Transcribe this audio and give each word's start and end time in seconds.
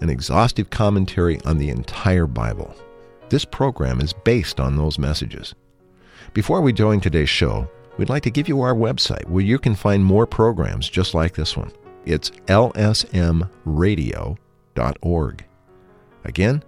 an 0.00 0.10
exhaustive 0.10 0.70
commentary 0.70 1.40
on 1.44 1.58
the 1.58 1.70
entire 1.70 2.26
Bible. 2.26 2.74
This 3.28 3.44
program 3.44 4.00
is 4.00 4.12
based 4.12 4.60
on 4.60 4.76
those 4.76 4.98
messages. 4.98 5.54
Before 6.32 6.60
we 6.60 6.72
join 6.72 7.00
today's 7.00 7.28
show, 7.28 7.68
we'd 7.96 8.08
like 8.08 8.22
to 8.22 8.30
give 8.30 8.48
you 8.48 8.60
our 8.60 8.74
website 8.74 9.26
where 9.26 9.44
you 9.44 9.58
can 9.58 9.74
find 9.74 10.04
more 10.04 10.26
programs 10.26 10.88
just 10.88 11.14
like 11.14 11.34
this 11.34 11.56
one. 11.56 11.72
It's 12.04 12.30
lsmradio.org. 12.46 15.44
Again, 16.24 16.62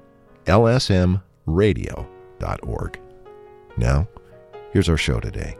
lsmradio.org. 0.47 3.01
Now, 3.77 4.09
here's 4.73 4.89
our 4.89 4.97
show 4.97 5.21
today. 5.21 5.57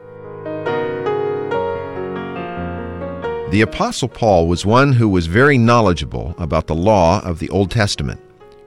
The 3.51 3.59
Apostle 3.59 4.07
Paul 4.07 4.47
was 4.47 4.65
one 4.65 4.93
who 4.93 5.09
was 5.09 5.27
very 5.27 5.57
knowledgeable 5.57 6.33
about 6.37 6.67
the 6.67 6.73
law 6.73 7.19
of 7.19 7.39
the 7.39 7.49
Old 7.49 7.69
Testament. 7.69 8.21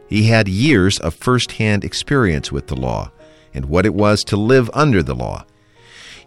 He 0.09 0.25
had 0.25 0.47
years 0.47 0.99
of 0.99 1.15
first 1.15 1.53
hand 1.53 1.85
experience 1.85 2.53
with 2.53 2.67
the 2.67 2.77
law 2.77 3.11
and 3.55 3.65
what 3.65 3.87
it 3.87 3.95
was 3.95 4.23
to 4.25 4.37
live 4.37 4.69
under 4.75 5.03
the 5.03 5.15
law. 5.15 5.47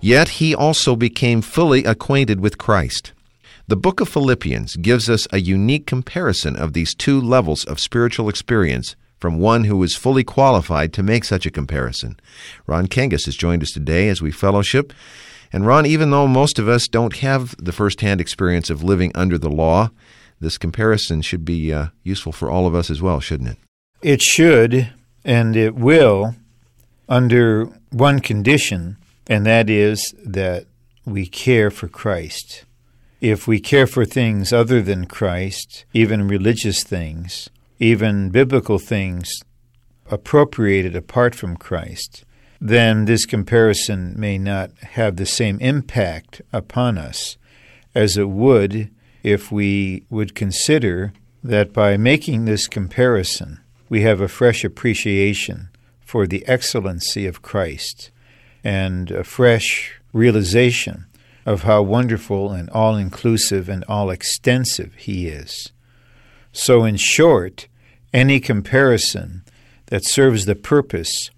Yet 0.02 0.30
he 0.30 0.56
also 0.56 0.96
became 0.96 1.44
fully 1.44 1.84
acquainted 1.84 2.40
with 2.40 2.58
Christ. 2.58 3.14
The 3.68 3.78
book 3.78 4.02
of 4.02 4.10
Philippians 4.10 4.78
gives 4.78 5.08
us 5.08 5.28
a 5.32 5.40
unique 5.40 5.86
comparison 5.86 6.56
of 6.56 6.74
these 6.74 6.96
two 6.96 7.22
levels 7.22 7.64
of 7.64 7.80
spiritual 7.80 8.28
experience 8.28 8.96
from 9.20 9.38
one 9.38 9.66
who 9.66 9.84
is 9.84 9.96
fully 9.96 10.24
qualified 10.24 10.94
to 10.94 11.04
make 11.04 11.26
such 11.26 11.46
a 11.46 11.52
comparison. 11.52 12.20
Ron 12.66 12.88
Kangas 12.88 13.26
has 13.26 13.36
joined 13.36 13.62
us 13.62 13.72
today 13.72 14.10
as 14.10 14.20
we 14.20 14.32
fellowship. 14.32 14.94
And 15.52 15.66
Ron, 15.66 15.86
even 15.86 16.10
though 16.12 16.28
most 16.28 16.60
of 16.60 16.68
us 16.68 16.88
don't 16.88 17.18
have 17.18 17.56
the 17.58 17.72
first-hand 17.72 18.20
experience 18.20 18.70
of 18.70 18.84
living 18.84 19.12
under 19.16 19.38
the 19.38 19.50
law, 19.50 19.92
this 20.40 20.58
comparison 20.58 21.22
should 21.22 21.46
be 21.46 21.74
uh, 21.74 21.88
useful 22.04 22.32
for 22.32 22.50
all 22.50 22.68
of 22.68 22.76
us 22.76 22.90
as 22.90 23.02
well, 23.02 23.20
shouldn't 23.20 23.52
it? 23.52 23.58
It 24.02 24.22
should, 24.22 24.94
and 25.26 25.56
it 25.56 25.76
will, 25.76 26.36
under 27.10 27.66
one 27.92 28.20
condition, 28.20 28.98
and 29.28 29.46
that 29.46 29.70
is 29.70 30.14
that 30.24 30.66
we 31.06 31.26
care 31.26 31.72
for 31.72 31.88
Christ. 31.88 32.66
If 33.22 33.48
we 33.48 33.60
care 33.60 33.88
for 33.88 34.06
things 34.06 34.54
other 34.54 34.82
than 34.82 35.06
Christ, 35.08 35.86
even 35.94 36.28
religious 36.28 36.84
things, 36.84 37.50
even 37.80 38.30
biblical 38.30 38.78
things 38.78 39.34
appropriated 40.12 40.96
apart 40.96 41.34
from 41.34 41.58
Christ, 41.58 42.24
then 42.60 43.06
this 43.06 43.26
comparison 43.26 44.14
may 44.18 44.38
not 44.38 44.72
have 44.80 45.16
the 45.16 45.26
same 45.26 45.60
impact 45.60 46.42
upon 46.52 46.98
us 46.98 47.38
as 47.94 48.18
it 48.18 48.30
would 48.30 48.90
if 49.24 49.52
we 49.52 50.04
would 50.10 50.36
consider 50.36 51.14
that 51.44 51.74
by 51.74 51.98
making 51.98 52.46
this 52.46 52.68
comparison, 52.68 53.60
we 53.90 54.02
have 54.02 54.22
a 54.22 54.28
fresh 54.28 54.64
appreciation 54.64 55.70
for 56.00 56.26
the 56.26 56.46
excellency 56.48 57.26
of 57.26 57.42
Christ 57.42 58.12
and 58.64 59.12
a 59.12 59.24
fresh 59.24 60.00
realization 60.14 61.06
of 61.46 61.64
how 61.64 61.82
wonderful 61.82 62.52
and 62.52 62.70
all 62.72 62.96
inclusive 62.96 63.70
and 63.70 63.84
all 63.86 64.10
extensive 64.10 64.94
He 64.96 65.28
is. 65.28 65.72
So, 66.52 66.84
in 66.84 66.98
short, 66.98 67.68
any 68.14 68.40
comparison 68.40 69.44
that 69.88 70.06
serves 70.06 70.46
the 70.46 70.56
purpose 70.56 71.30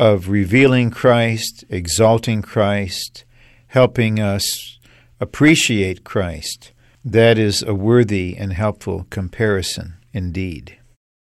of 0.00 0.30
revealing 0.30 0.90
Christ, 0.90 1.62
exalting 1.68 2.40
Christ, 2.40 3.26
helping 3.66 4.18
us 4.18 4.78
appreciate 5.20 6.04
Christ, 6.04 6.72
that 7.04 7.36
is 7.36 7.62
a 7.62 7.74
worthy 7.74 8.34
and 8.34 8.54
helpful 8.54 9.06
comparison 9.10 9.96
indeed. 10.14 10.78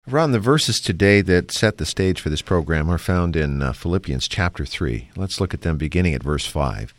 Ron, 0.06 0.34
the 0.34 0.40
verses 0.40 0.80
today 0.80 1.22
that 1.22 1.52
set 1.52 1.80
the 1.80 1.86
stage 1.86 2.22
for 2.22 2.30
this 2.30 2.44
program 2.44 2.92
are 2.92 3.00
found 3.00 3.36
in 3.36 3.64
uh, 3.64 3.74
Philippians 3.74 4.28
chapter 4.28 4.68
3. 4.68 5.10
Let's 5.16 5.42
look 5.42 5.56
at 5.56 5.62
them 5.62 5.80
beginning 5.80 6.14
at 6.14 6.22
verse 6.22 6.46
5. 6.46 6.94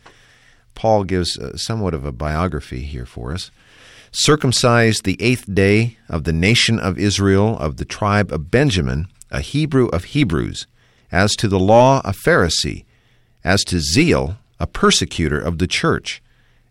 Paul 0.75 1.05
gives 1.05 1.39
uh, 1.39 1.55
somewhat 1.55 1.93
of 1.93 2.03
a 2.03 2.11
biography 2.11 2.81
here 2.81 3.05
for 3.05 3.31
us. 3.31 3.49
Circumcised 4.11 5.05
the 5.05 5.21
eighth 5.21 5.45
day 5.53 5.97
of 6.09 6.25
the 6.25 6.33
nation 6.33 6.79
of 6.79 6.99
Israel, 6.99 7.57
of 7.59 7.77
the 7.77 7.85
tribe 7.85 8.29
of 8.33 8.51
Benjamin, 8.51 9.07
a 9.31 9.39
Hebrew 9.39 9.87
of 9.87 10.03
Hebrews, 10.03 10.67
as 11.11 11.35
to 11.35 11.47
the 11.47 11.59
law, 11.59 12.01
a 12.05 12.11
Pharisee, 12.11 12.85
as 13.43 13.63
to 13.65 13.79
zeal, 13.79 14.37
a 14.59 14.67
persecutor 14.67 15.39
of 15.39 15.57
the 15.57 15.67
church, 15.67 16.21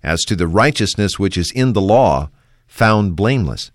as 0.02 0.20
to 0.22 0.36
the 0.36 0.48
righteousness 0.48 1.18
which 1.18 1.36
is 1.36 1.52
in 1.52 1.72
the 1.72 1.80
law, 1.80 2.30
found 2.66 3.16
blameless. 3.16 3.70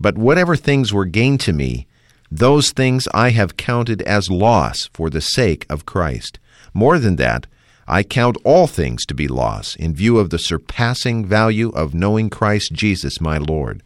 But 0.00 0.18
whatever 0.18 0.56
things 0.56 0.92
were 0.92 1.04
gained 1.04 1.40
to 1.40 1.52
me, 1.52 1.86
those 2.30 2.70
things 2.70 3.06
I 3.14 3.30
have 3.30 3.56
counted 3.56 4.02
as 4.02 4.30
loss 4.30 4.88
for 4.92 5.08
the 5.10 5.20
sake 5.20 5.66
of 5.70 5.86
Christ. 5.86 6.38
More 6.74 6.98
than 6.98 7.16
that, 7.16 7.46
I 7.86 8.02
count 8.02 8.36
all 8.44 8.66
things 8.66 9.04
to 9.06 9.14
be 9.14 9.28
loss 9.28 9.76
in 9.76 9.94
view 9.94 10.18
of 10.18 10.30
the 10.30 10.38
surpassing 10.38 11.26
value 11.26 11.70
of 11.70 11.94
knowing 11.94 12.30
Christ 12.30 12.72
Jesus 12.72 13.20
my 13.20 13.38
Lord, 13.38 13.82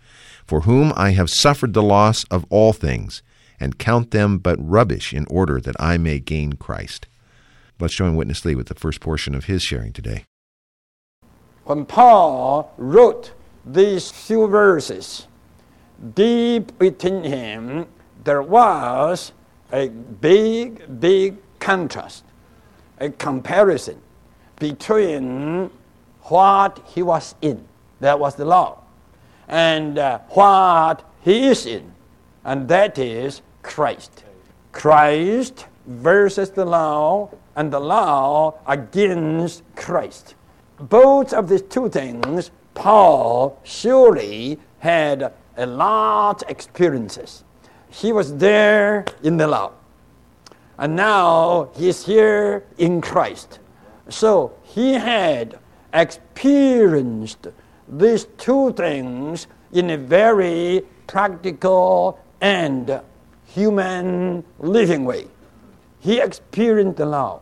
for 0.47 0.61
whom 0.61 0.93
I 0.97 1.11
have 1.11 1.29
suffered 1.29 1.73
the 1.73 1.83
loss 1.83 2.25
of 2.31 2.47
all 2.51 2.73
things 2.73 3.23
and 3.59 3.79
count 3.79 4.11
them 4.11 4.39
but 4.39 4.59
rubbish 4.61 5.13
in 5.13 5.27
order 5.29 5.61
that 5.61 5.77
I 5.79 5.99
may 5.99 6.19
gain 6.19 6.55
Christ. 6.55 7.07
Let's 7.79 7.95
join 7.95 8.17
Witness 8.17 8.45
Lee 8.45 8.55
with 8.55 8.69
the 8.69 8.75
first 8.75 9.01
portion 9.01 9.35
of 9.35 9.45
his 9.47 9.63
sharing 9.63 9.93
today. 9.93 10.25
When 11.65 11.85
Paul 11.85 12.73
wrote 12.77 13.33
these 13.65 14.11
few 14.11 14.47
verses, 14.47 15.27
deep 16.15 16.73
within 16.79 17.25
him 17.25 17.87
there 18.25 18.43
was 18.43 19.33
a 19.73 19.89
big, 19.89 21.01
big 21.01 21.37
contrast, 21.59 22.25
a 22.99 23.11
comparison 23.11 24.01
between 24.59 25.71
what 26.23 26.83
he 26.87 27.03
was 27.03 27.35
in, 27.41 27.67
that 28.01 28.19
was 28.19 28.35
the 28.35 28.45
law, 28.45 28.83
and 29.49 29.99
uh, 29.99 30.19
what 30.31 31.09
he 31.23 31.47
is 31.47 31.67
in, 31.67 31.93
and 32.47 32.69
that 32.69 32.97
is 32.97 33.43
Christ. 33.63 34.23
Christ 34.71 35.67
versus 35.87 36.51
the 36.51 36.65
law, 36.65 37.29
and 37.57 37.73
the 37.73 37.81
law 37.81 38.55
against 38.67 39.63
Christ. 39.75 40.35
Both 40.79 41.33
of 41.33 41.49
these 41.49 41.63
two 41.63 41.89
things, 41.89 42.51
Paul 42.75 43.59
surely 43.65 44.59
had 44.79 45.33
a 45.57 45.67
lot 45.67 46.43
of 46.43 46.51
experiences. 46.51 47.43
He 47.89 48.13
was 48.13 48.37
there 48.37 49.05
in 49.23 49.39
the 49.39 49.49
law, 49.49 49.73
and 50.79 50.95
now 50.95 51.71
he's 51.75 52.05
here 52.05 52.65
in 52.79 53.01
Christ. 53.01 53.59
So 54.09 54.53
he 54.63 54.93
had 54.93 55.59
experienced 55.93 57.49
these 57.89 58.27
two 58.39 58.73
things 58.75 59.49
in 59.73 59.91
a 59.91 59.97
very 59.97 60.83
practical 61.07 62.21
and 62.47 63.01
human 63.45 64.45
living 64.61 65.05
way. 65.05 65.27
He 65.99 66.21
experienced 66.21 66.99
the 66.99 67.07
law. 67.07 67.41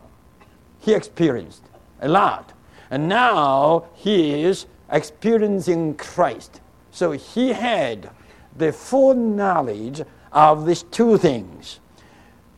He 0.79 0.95
experienced 0.95 1.61
a 2.01 2.07
lot. 2.07 2.53
And 2.89 3.07
now 3.07 3.85
he 3.93 4.41
is 4.41 4.65
experiencing 4.89 5.93
Christ. 5.95 6.59
So 6.89 7.11
he 7.11 7.53
had 7.53 8.09
the 8.57 8.71
full 8.71 9.13
knowledge 9.13 10.01
of 10.31 10.65
these 10.65 10.81
two 10.81 11.19
things. 11.19 11.79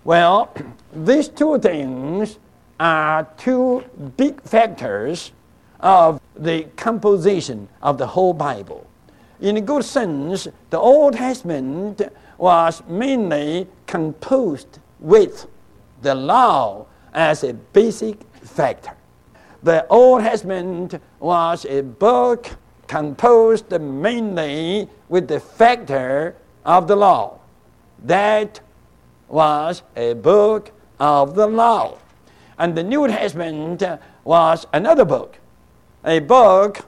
Well, 0.05 0.53
these 0.93 1.27
two 1.27 1.59
things 1.59 2.39
are 2.79 3.27
two 3.35 3.83
big 4.15 4.41
factors 4.43 5.33
of 5.81 6.21
the 6.33 6.63
composition 6.77 7.67
of 7.81 7.97
the 7.97 8.07
whole 8.07 8.33
Bible. 8.33 8.88
In 9.39 9.57
a 9.57 9.61
good 9.61 9.83
sense, 9.83 10.47
the 10.71 10.79
Old 10.79 11.13
Testament 11.13 12.01
was 12.38 12.84
mainly 12.88 13.68
composed 13.86 14.80
with 15.00 15.48
the 16.01 16.13
law 16.13 16.86
as 17.13 17.44
a 17.44 17.54
basic 17.54 18.22
factor. 18.44 18.95
The 19.63 19.88
Old 19.88 20.22
Testament 20.22 21.01
was 21.19 21.66
a 21.66 21.81
book 21.81 22.56
composed 22.88 23.72
mainly 23.72 24.88
with 25.10 25.28
the 25.28 25.39
factor 25.39 26.36
of 26.63 26.88
the 26.88 26.95
law. 26.95 27.39
That 28.04 28.60
was 29.28 29.81
a 29.95 30.13
book 30.13 30.72
of 31.00 31.36
the 31.36 31.48
law. 31.48 31.98
And 32.60 32.75
the 32.75 32.84
New 32.84 33.07
Testament 33.07 33.84
was 34.24 34.66
another 34.74 35.06
book, 35.06 35.38
a 36.06 36.19
book 36.19 36.86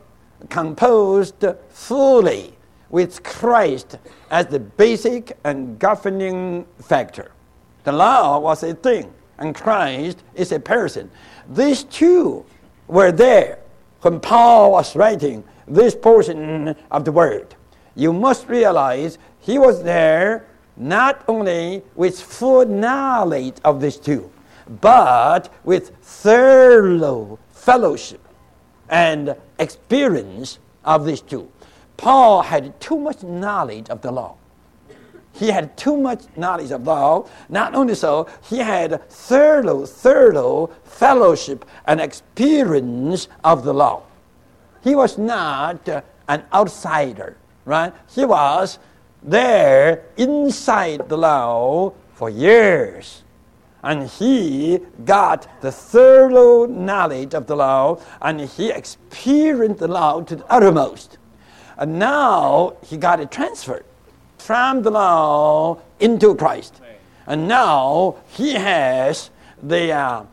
composed 0.50 1.44
fully 1.70 2.54
with 2.90 3.24
Christ 3.24 3.98
as 4.32 4.48
the 4.48 4.60
basic 4.60 5.38
and 5.44 5.78
governing 5.80 6.66
factor. 6.82 7.32
The 7.84 7.92
law 7.92 8.40
was 8.40 8.64
a 8.64 8.74
thing, 8.74 9.14
and 9.38 9.56
Christ 9.56 10.24
is 10.36 10.52
a 10.52 10.60
person. 10.60 11.10
These 11.50 11.84
two 11.86 12.46
were 12.88 13.12
there 13.12 13.60
when 14.02 14.20
Paul 14.20 14.72
was 14.72 14.96
writing 14.96 15.44
this 15.68 15.96
portion 15.96 16.76
of 16.92 17.06
the 17.06 17.12
word. 17.12 17.56
You 17.96 18.14
must 18.14 18.48
realize 18.48 19.18
he 19.40 19.60
was 19.60 19.84
there 19.84 20.48
not 20.78 21.24
only 21.28 21.84
with 21.96 22.20
full 22.20 22.66
knowledge 22.66 23.58
of 23.64 23.82
these 23.82 23.98
two, 23.98 24.32
but 24.82 25.52
with 25.64 25.96
thorough 26.02 27.38
fellowship 27.50 28.26
and 28.90 29.36
experience 29.60 30.60
of 30.86 31.06
these 31.06 31.22
two. 31.22 31.52
Paul 32.00 32.44
had 32.44 32.80
too 32.80 32.98
much 32.98 33.24
knowledge 33.24 33.90
of 33.90 34.02
the 34.02 34.10
law. 34.10 34.36
He 35.34 35.52
had 35.52 35.76
too 35.76 35.98
much 35.98 36.24
knowledge 36.38 36.72
of 36.72 36.86
the 36.86 36.92
law. 36.92 37.28
Not 37.50 37.76
only 37.76 37.94
so, 37.94 38.26
he 38.42 38.60
had 38.60 39.10
thorough, 39.10 39.86
thorough 39.86 40.70
fellowship 40.86 41.66
and 41.86 42.00
experience 42.00 43.28
of 43.44 43.66
the 43.66 43.74
law. 43.74 44.04
He 44.82 44.96
was 44.96 45.18
not 45.18 45.90
uh, 45.90 46.02
an 46.30 46.46
outsider, 46.54 47.36
right? 47.66 47.94
He 48.16 48.24
was 48.24 48.80
there 49.22 50.06
inside 50.16 51.10
the 51.10 51.18
law 51.18 51.92
for 52.14 52.30
years. 52.30 53.24
And 53.84 54.08
he 54.08 54.80
got 55.04 55.62
the 55.62 55.72
thorough 55.74 56.66
knowledge 56.66 57.34
of 57.34 57.46
the 57.46 57.58
law 57.58 58.00
and 58.22 58.40
he 58.40 58.72
experienced 58.72 59.80
the 59.80 59.90
law 59.90 60.22
to 60.22 60.38
the 60.38 60.46
uttermost. 60.46 61.18
And 61.80 61.98
now 61.98 62.76
he 62.84 62.98
got 62.98 63.22
it 63.22 63.32
transferred 63.32 63.86
from 64.38 64.84
the 64.84 64.92
law 64.92 65.80
into 66.02 66.36
Christ. 66.36 66.82
And 67.26 67.48
now 67.48 68.18
he 68.28 68.54
has 68.54 69.30
the 69.64 69.94
uh, 69.94 70.24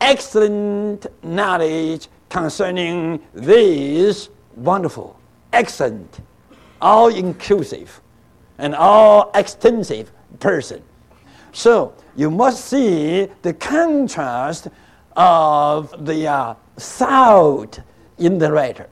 excellent 0.00 1.06
knowledge 1.24 2.06
concerning 2.28 3.20
this 3.34 4.28
wonderful, 4.54 5.18
excellent, 5.52 6.20
all 6.80 7.08
inclusive, 7.08 8.00
and 8.58 8.72
all 8.74 9.32
extensive 9.34 10.12
person. 10.38 10.82
So 11.50 11.94
you 12.14 12.30
must 12.30 12.66
see 12.66 13.26
the 13.42 13.54
contrast 13.54 14.68
of 15.16 16.06
the 16.06 16.28
uh, 16.28 16.54
thought 16.76 17.80
in 18.18 18.38
the 18.38 18.52
writer. 18.52 18.88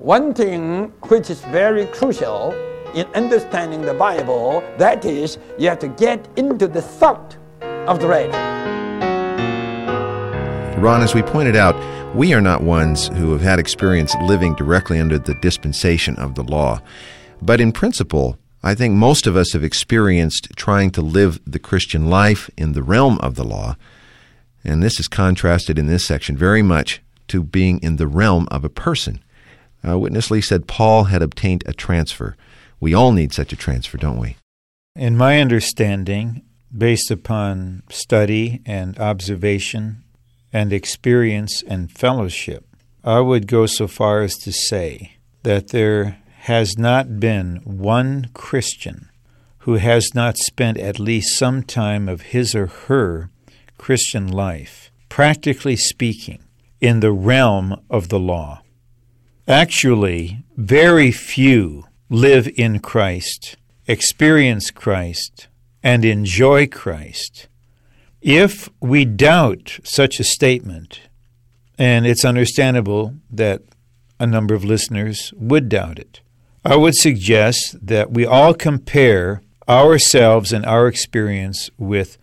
One 0.00 0.32
thing 0.32 0.94
which 1.08 1.28
is 1.28 1.42
very 1.42 1.84
crucial 1.84 2.54
in 2.94 3.06
understanding 3.08 3.82
the 3.82 3.92
Bible, 3.92 4.64
that 4.78 5.04
is, 5.04 5.36
you 5.58 5.68
have 5.68 5.78
to 5.80 5.88
get 5.88 6.26
into 6.36 6.66
the 6.66 6.80
thought 6.80 7.36
of 7.60 8.00
the 8.00 8.08
writer. 8.08 8.32
Ron, 10.80 11.02
as 11.02 11.14
we 11.14 11.20
pointed 11.20 11.54
out, 11.54 11.76
we 12.16 12.32
are 12.32 12.40
not 12.40 12.62
ones 12.62 13.08
who 13.08 13.32
have 13.32 13.42
had 13.42 13.58
experience 13.58 14.14
living 14.22 14.54
directly 14.54 14.98
under 14.98 15.18
the 15.18 15.34
dispensation 15.34 16.16
of 16.16 16.34
the 16.34 16.44
law. 16.44 16.80
But 17.42 17.60
in 17.60 17.70
principle, 17.70 18.38
I 18.62 18.74
think 18.74 18.94
most 18.94 19.26
of 19.26 19.36
us 19.36 19.52
have 19.52 19.62
experienced 19.62 20.48
trying 20.56 20.92
to 20.92 21.02
live 21.02 21.42
the 21.44 21.58
Christian 21.58 22.08
life 22.08 22.48
in 22.56 22.72
the 22.72 22.82
realm 22.82 23.18
of 23.18 23.34
the 23.34 23.44
law. 23.44 23.76
And 24.64 24.82
this 24.82 24.98
is 24.98 25.08
contrasted 25.08 25.78
in 25.78 25.88
this 25.88 26.06
section 26.06 26.38
very 26.38 26.62
much 26.62 27.02
to 27.28 27.42
being 27.42 27.82
in 27.82 27.96
the 27.96 28.06
realm 28.06 28.48
of 28.50 28.64
a 28.64 28.70
person. 28.70 29.20
Uh, 29.86 29.98
Witness 29.98 30.30
Lee 30.30 30.40
said 30.40 30.66
Paul 30.66 31.04
had 31.04 31.22
obtained 31.22 31.62
a 31.66 31.72
transfer. 31.72 32.36
We 32.78 32.94
all 32.94 33.12
need 33.12 33.32
such 33.32 33.52
a 33.52 33.56
transfer, 33.56 33.98
don't 33.98 34.18
we? 34.18 34.36
In 34.96 35.16
my 35.16 35.40
understanding, 35.40 36.42
based 36.76 37.10
upon 37.10 37.82
study 37.90 38.60
and 38.66 38.98
observation 38.98 40.02
and 40.52 40.72
experience 40.72 41.62
and 41.66 41.90
fellowship, 41.90 42.66
I 43.04 43.20
would 43.20 43.46
go 43.46 43.66
so 43.66 43.86
far 43.86 44.22
as 44.22 44.34
to 44.38 44.52
say 44.52 45.16
that 45.42 45.68
there 45.68 46.18
has 46.40 46.76
not 46.76 47.20
been 47.20 47.60
one 47.64 48.30
Christian 48.34 49.10
who 49.60 49.74
has 49.74 50.14
not 50.14 50.38
spent 50.38 50.78
at 50.78 50.98
least 50.98 51.36
some 51.36 51.62
time 51.62 52.08
of 52.08 52.22
his 52.22 52.54
or 52.54 52.66
her 52.66 53.30
Christian 53.78 54.26
life, 54.26 54.90
practically 55.08 55.76
speaking, 55.76 56.42
in 56.80 57.00
the 57.00 57.12
realm 57.12 57.80
of 57.90 58.08
the 58.08 58.18
law. 58.18 58.62
Actually, 59.50 60.44
very 60.56 61.10
few 61.10 61.84
live 62.08 62.48
in 62.56 62.78
Christ, 62.78 63.56
experience 63.86 64.70
Christ, 64.70 65.48
and 65.82 66.04
enjoy 66.04 66.68
Christ 66.68 67.48
if 68.20 68.68
we 68.80 69.04
doubt 69.04 69.80
such 69.82 70.20
a 70.20 70.24
statement, 70.24 71.00
and 71.78 72.06
it's 72.06 72.24
understandable 72.24 73.14
that 73.30 73.62
a 74.18 74.26
number 74.26 74.54
of 74.54 74.64
listeners 74.64 75.32
would 75.36 75.68
doubt 75.68 75.98
it, 75.98 76.20
I 76.64 76.76
would 76.76 76.94
suggest 76.94 77.76
that 77.82 78.10
we 78.10 78.26
all 78.26 78.52
compare 78.52 79.42
ourselves 79.68 80.52
and 80.52 80.66
our 80.66 80.86
experience 80.86 81.70
with 81.78 82.18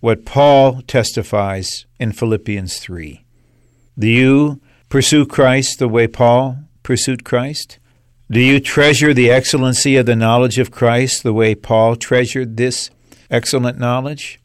what 0.00 0.26
Paul 0.26 0.82
testifies 0.82 1.86
in 1.98 2.12
Philippians 2.12 2.78
3. 2.78 3.24
Do 3.98 4.06
you 4.06 4.60
pursue 4.88 5.26
Christ 5.26 5.78
the 5.78 5.88
way 5.88 6.06
Paul 6.06 6.58
pursued 6.88 7.22
Christ? 7.22 7.78
Do 8.30 8.40
you 8.40 8.60
treasure 8.60 9.12
the 9.12 9.30
excellency 9.30 9.96
of 9.96 10.06
the 10.06 10.16
knowledge 10.16 10.58
of 10.58 10.70
Christ 10.70 11.22
the 11.22 11.34
way 11.34 11.54
Paul 11.54 11.96
treasured 11.96 12.56
this 12.56 12.88
excellent 13.30 13.78
knowledge? 13.78 14.40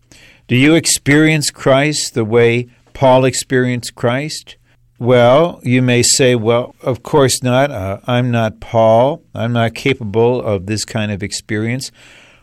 Do 0.49 0.57
you 0.57 0.75
experience 0.75 1.49
Christ 1.49 2.15
the 2.15 2.25
way 2.25 2.67
Paul 2.93 3.23
experienced 3.23 3.95
Christ? 3.95 4.57
Well, 4.99 5.61
you 5.63 5.81
may 5.81 6.03
say, 6.03 6.35
well, 6.35 6.75
of 6.81 7.01
course 7.01 7.41
not. 7.41 7.71
Uh, 7.71 8.01
I'm 8.07 8.29
not 8.29 8.59
Paul. 8.59 9.23
I'm 9.33 9.53
not 9.53 9.73
capable 9.73 10.41
of 10.41 10.65
this 10.65 10.83
kind 10.83 11.13
of 11.13 11.23
experience. 11.23 11.93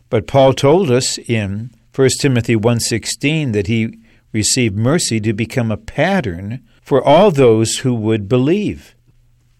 But 0.08 0.26
Paul 0.26 0.54
told 0.54 0.90
us 0.90 1.18
in 1.18 1.72
1 1.94 2.08
Timothy 2.22 2.56
1:16 2.56 3.52
that 3.52 3.66
he 3.66 3.98
received 4.32 4.76
mercy 4.76 5.20
to 5.20 5.34
become 5.34 5.70
a 5.70 5.76
pattern 5.76 6.62
for 6.80 7.06
all 7.06 7.30
those 7.30 7.80
who 7.80 7.92
would 7.92 8.30
believe. 8.30 8.94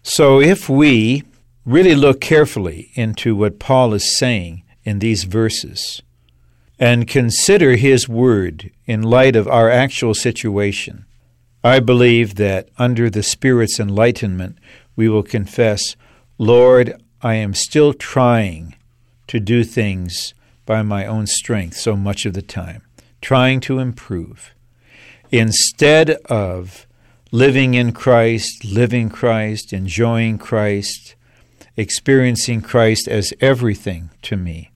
So 0.03 0.41
if 0.41 0.67
we 0.67 1.23
really 1.65 1.95
look 1.95 2.21
carefully 2.21 2.91
into 2.95 3.35
what 3.35 3.59
Paul 3.59 3.93
is 3.93 4.17
saying 4.17 4.63
in 4.83 4.99
these 4.99 5.25
verses, 5.25 6.01
and 6.79 7.07
consider 7.07 7.75
His 7.75 8.09
Word 8.09 8.71
in 8.87 9.03
light 9.03 9.35
of 9.35 9.47
our 9.47 9.69
actual 9.69 10.15
situation, 10.15 11.05
I 11.63 11.79
believe 11.79 12.35
that 12.35 12.69
under 12.79 13.07
the 13.09 13.21
Spirit's 13.21 13.79
enlightenment, 13.79 14.57
we 14.95 15.07
will 15.07 15.21
confess, 15.21 15.95
Lord, 16.39 16.99
I 17.21 17.35
am 17.35 17.53
still 17.53 17.93
trying 17.93 18.75
to 19.27 19.39
do 19.39 19.63
things 19.63 20.33
by 20.65 20.81
my 20.81 21.05
own 21.05 21.27
strength 21.27 21.77
so 21.77 21.95
much 21.95 22.25
of 22.25 22.33
the 22.33 22.41
time, 22.41 22.81
trying 23.21 23.59
to 23.61 23.77
improve. 23.77 24.55
Instead 25.31 26.09
of 26.25 26.87
living 27.31 27.73
in 27.73 27.93
Christ, 27.93 28.65
living 28.65 29.09
Christ, 29.09 29.71
enjoying 29.71 30.37
Christ, 30.37 31.15
experiencing 31.77 32.61
Christ 32.61 33.07
as 33.07 33.33
everything 33.39 34.09
to 34.23 34.35
me, 34.35 34.71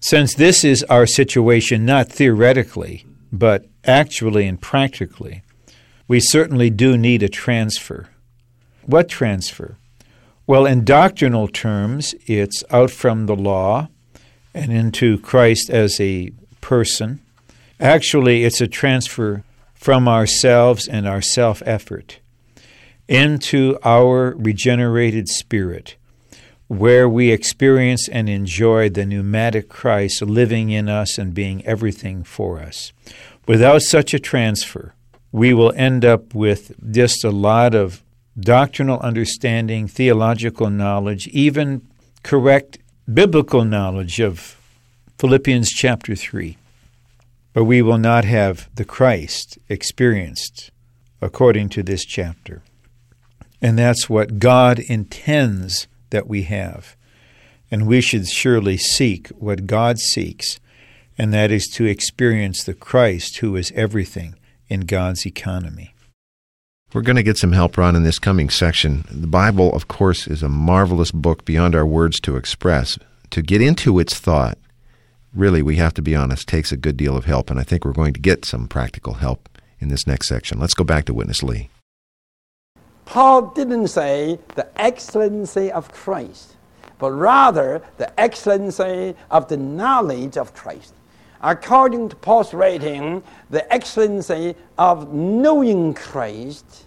since 0.00 0.34
this 0.34 0.64
is 0.64 0.82
our 0.84 1.06
situation, 1.06 1.84
not 1.84 2.08
theoretically, 2.08 3.06
but 3.30 3.66
actually 3.84 4.46
and 4.46 4.60
practically, 4.60 5.42
we 6.08 6.18
certainly 6.18 6.70
do 6.70 6.98
need 6.98 7.22
a 7.22 7.28
transfer. 7.28 8.08
What 8.84 9.08
transfer? 9.08 9.76
Well, 10.46 10.66
in 10.66 10.84
doctrinal 10.84 11.46
terms, 11.46 12.14
it's 12.26 12.64
out 12.70 12.90
from 12.90 13.26
the 13.26 13.36
law 13.36 13.88
and 14.52 14.72
into 14.72 15.18
Christ 15.18 15.70
as 15.70 16.00
a 16.00 16.32
person. 16.60 17.20
Actually, 17.78 18.42
it's 18.42 18.60
a 18.60 18.66
transfer 18.66 19.44
from 19.80 20.06
ourselves 20.06 20.86
and 20.86 21.08
our 21.08 21.22
self 21.22 21.62
effort 21.64 22.18
into 23.08 23.78
our 23.82 24.34
regenerated 24.36 25.26
spirit, 25.26 25.96
where 26.68 27.08
we 27.08 27.30
experience 27.30 28.06
and 28.06 28.28
enjoy 28.28 28.90
the 28.90 29.06
pneumatic 29.06 29.70
Christ 29.70 30.20
living 30.20 30.68
in 30.68 30.88
us 30.90 31.16
and 31.16 31.32
being 31.32 31.64
everything 31.64 32.22
for 32.22 32.60
us. 32.60 32.92
Without 33.48 33.80
such 33.80 34.12
a 34.12 34.20
transfer, 34.20 34.94
we 35.32 35.54
will 35.54 35.72
end 35.74 36.04
up 36.04 36.34
with 36.34 36.72
just 36.92 37.24
a 37.24 37.30
lot 37.30 37.74
of 37.74 38.02
doctrinal 38.38 39.00
understanding, 39.00 39.88
theological 39.88 40.68
knowledge, 40.68 41.26
even 41.28 41.80
correct 42.22 42.78
biblical 43.12 43.64
knowledge 43.64 44.20
of 44.20 44.56
Philippians 45.18 45.70
chapter 45.70 46.14
3. 46.14 46.58
But 47.52 47.64
we 47.64 47.82
will 47.82 47.98
not 47.98 48.24
have 48.24 48.68
the 48.74 48.84
Christ 48.84 49.58
experienced 49.68 50.70
according 51.20 51.68
to 51.70 51.82
this 51.82 52.04
chapter. 52.04 52.62
And 53.60 53.78
that's 53.78 54.08
what 54.08 54.38
God 54.38 54.78
intends 54.78 55.86
that 56.10 56.26
we 56.26 56.42
have. 56.44 56.96
And 57.70 57.86
we 57.86 58.00
should 58.00 58.26
surely 58.26 58.76
seek 58.76 59.28
what 59.28 59.66
God 59.66 59.98
seeks, 59.98 60.58
and 61.18 61.32
that 61.32 61.50
is 61.50 61.68
to 61.74 61.84
experience 61.84 62.64
the 62.64 62.74
Christ 62.74 63.38
who 63.38 63.54
is 63.56 63.72
everything 63.76 64.34
in 64.68 64.80
God's 64.80 65.26
economy. 65.26 65.94
We're 66.92 67.02
going 67.02 67.16
to 67.16 67.22
get 67.22 67.38
some 67.38 67.52
help, 67.52 67.76
Ron, 67.76 67.94
in 67.94 68.02
this 68.02 68.18
coming 68.18 68.50
section. 68.50 69.04
The 69.10 69.28
Bible, 69.28 69.72
of 69.72 69.86
course, 69.86 70.26
is 70.26 70.42
a 70.42 70.48
marvelous 70.48 71.12
book 71.12 71.44
beyond 71.44 71.76
our 71.76 71.86
words 71.86 72.18
to 72.20 72.36
express. 72.36 72.98
To 73.30 73.42
get 73.42 73.62
into 73.62 74.00
its 74.00 74.18
thought, 74.18 74.58
really, 75.34 75.62
we 75.62 75.76
have 75.76 75.94
to 75.94 76.02
be 76.02 76.14
honest, 76.14 76.48
takes 76.48 76.72
a 76.72 76.76
good 76.76 76.96
deal 76.96 77.16
of 77.16 77.24
help, 77.24 77.50
and 77.50 77.58
I 77.58 77.62
think 77.62 77.84
we're 77.84 77.92
going 77.92 78.14
to 78.14 78.20
get 78.20 78.44
some 78.44 78.68
practical 78.68 79.14
help 79.14 79.48
in 79.78 79.88
this 79.88 80.06
next 80.06 80.28
section. 80.28 80.58
Let's 80.58 80.74
go 80.74 80.84
back 80.84 81.04
to 81.06 81.14
Witness 81.14 81.42
Lee. 81.42 81.70
Paul 83.04 83.48
didn't 83.48 83.88
say 83.88 84.38
the 84.54 84.68
excellency 84.80 85.72
of 85.72 85.90
Christ, 85.92 86.56
but 86.98 87.10
rather 87.10 87.82
the 87.96 88.20
excellency 88.20 89.16
of 89.30 89.48
the 89.48 89.56
knowledge 89.56 90.36
of 90.36 90.54
Christ. 90.54 90.94
According 91.42 92.10
to 92.10 92.16
Paul's 92.16 92.52
rating, 92.52 93.22
the 93.48 93.72
excellency 93.72 94.54
of 94.78 95.12
knowing 95.12 95.94
Christ 95.94 96.84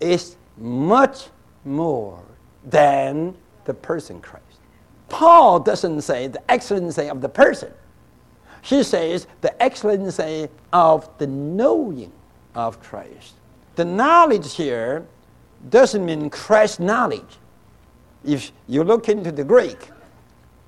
is 0.00 0.36
much 0.58 1.28
more 1.64 2.20
than 2.64 3.36
the 3.64 3.74
person 3.74 4.20
Christ. 4.20 4.44
Paul 5.14 5.60
doesn't 5.60 6.00
say 6.00 6.26
the 6.26 6.50
excellency 6.50 7.08
of 7.08 7.20
the 7.20 7.28
person. 7.28 7.72
He 8.62 8.82
says 8.82 9.28
the 9.42 9.62
excellency 9.62 10.48
of 10.72 11.08
the 11.18 11.28
knowing 11.28 12.10
of 12.56 12.80
Christ. 12.82 13.34
The 13.76 13.84
knowledge 13.84 14.56
here 14.56 15.06
doesn't 15.70 16.04
mean 16.04 16.30
Christ 16.30 16.80
knowledge. 16.80 17.38
If 18.24 18.50
you 18.66 18.82
look 18.82 19.08
into 19.08 19.30
the 19.30 19.44
Greek, 19.44 19.92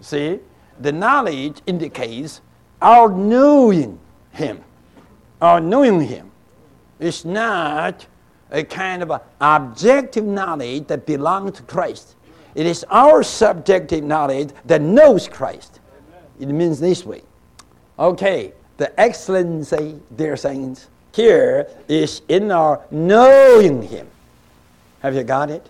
see, 0.00 0.38
the 0.78 0.92
knowledge 0.92 1.60
indicates 1.66 2.40
our 2.80 3.08
knowing 3.08 3.98
Him. 4.30 4.62
Our 5.40 5.60
knowing 5.60 6.02
Him 6.02 6.30
is 7.00 7.24
not 7.24 8.06
a 8.52 8.62
kind 8.62 9.02
of 9.02 9.20
objective 9.40 10.24
knowledge 10.24 10.86
that 10.86 11.04
belongs 11.04 11.54
to 11.54 11.62
Christ. 11.62 12.15
It 12.56 12.64
is 12.64 12.86
our 12.88 13.22
subjective 13.22 14.02
knowledge 14.02 14.48
that 14.64 14.80
knows 14.80 15.28
Christ. 15.28 15.78
It 16.40 16.48
means 16.48 16.80
this 16.80 17.04
way. 17.04 17.22
Okay, 17.98 18.54
the 18.78 18.98
excellency, 18.98 20.00
dear 20.16 20.38
saints, 20.38 20.88
here 21.12 21.68
is 21.86 22.22
in 22.28 22.50
our 22.50 22.80
knowing 22.90 23.82
Him. 23.82 24.08
Have 25.00 25.14
you 25.14 25.22
got 25.22 25.50
it? 25.50 25.68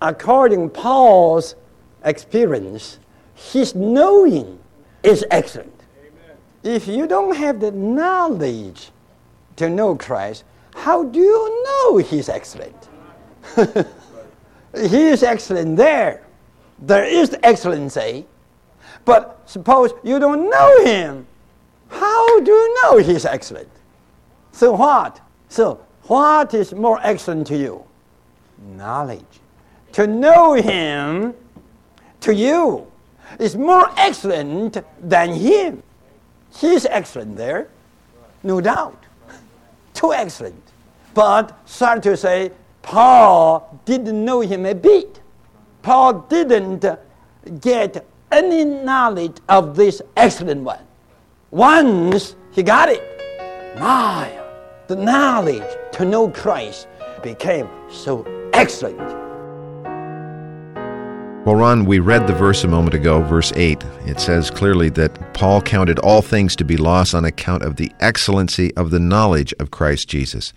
According 0.00 0.70
Paul's 0.70 1.56
experience, 2.04 2.98
his 3.34 3.74
knowing 3.74 4.60
is 5.02 5.24
excellent. 5.30 5.74
Amen. 5.98 6.36
If 6.62 6.86
you 6.86 7.08
don't 7.08 7.36
have 7.36 7.58
the 7.58 7.72
knowledge 7.72 8.90
to 9.56 9.68
know 9.68 9.96
Christ, 9.96 10.44
how 10.74 11.04
do 11.04 11.18
you 11.18 11.64
know 11.64 11.96
he's 11.98 12.28
excellent? 12.28 12.88
he 14.90 15.08
is 15.08 15.22
excellent 15.22 15.76
there. 15.76 16.24
There 16.78 17.04
is 17.04 17.36
excellency. 17.42 18.26
But 19.04 19.40
suppose 19.46 19.92
you 20.02 20.18
don't 20.18 20.48
know 20.48 20.84
him. 20.84 21.26
How 21.88 22.40
do 22.40 22.50
you 22.50 22.82
know 22.82 22.98
he's 22.98 23.24
excellent? 23.24 23.68
So 24.52 24.72
what? 24.72 25.20
So 25.48 25.80
what 26.04 26.54
is 26.54 26.72
more 26.72 27.00
excellent 27.02 27.46
to 27.48 27.56
you? 27.56 27.84
knowledge. 28.66 29.40
To 29.92 30.06
know 30.06 30.54
Him 30.54 31.34
to 32.20 32.34
you 32.34 32.86
is 33.38 33.56
more 33.56 33.90
excellent 33.96 34.78
than 35.00 35.34
Him. 35.34 35.82
He's 36.54 36.86
excellent 36.86 37.36
there, 37.36 37.68
no 38.42 38.60
doubt. 38.60 39.02
Too 39.94 40.12
excellent. 40.12 40.62
But 41.14 41.58
sorry 41.68 42.00
to 42.02 42.16
say, 42.16 42.52
Paul 42.82 43.80
didn't 43.84 44.24
know 44.24 44.40
him 44.40 44.66
a 44.66 44.74
bit. 44.74 45.20
Paul 45.82 46.20
didn't 46.28 46.84
get 47.60 48.04
any 48.30 48.64
knowledge 48.64 49.36
of 49.48 49.76
this 49.76 50.02
excellent 50.16 50.62
one. 50.62 50.84
Once 51.50 52.36
he 52.50 52.62
got 52.62 52.88
it, 52.88 53.02
my, 53.78 54.30
the 54.86 54.96
knowledge 54.96 55.76
to 55.92 56.04
know 56.04 56.28
Christ 56.28 56.88
became 57.22 57.68
so 57.90 58.26
excellent. 58.52 58.98
Well, 61.44 61.56
Ron, 61.56 61.86
we 61.86 61.98
read 61.98 62.28
the 62.28 62.34
verse 62.34 62.62
a 62.62 62.68
moment 62.68 62.94
ago, 62.94 63.20
verse 63.20 63.52
8. 63.56 63.84
It 64.06 64.20
says 64.20 64.48
clearly 64.48 64.90
that 64.90 65.34
Paul 65.34 65.60
counted 65.60 65.98
all 65.98 66.22
things 66.22 66.54
to 66.56 66.64
be 66.64 66.76
lost 66.76 67.16
on 67.16 67.24
account 67.24 67.64
of 67.64 67.76
the 67.76 67.90
excellency 67.98 68.72
of 68.76 68.90
the 68.90 69.00
knowledge 69.00 69.52
of 69.58 69.72
Christ 69.72 70.08
Jesus. 70.08 70.52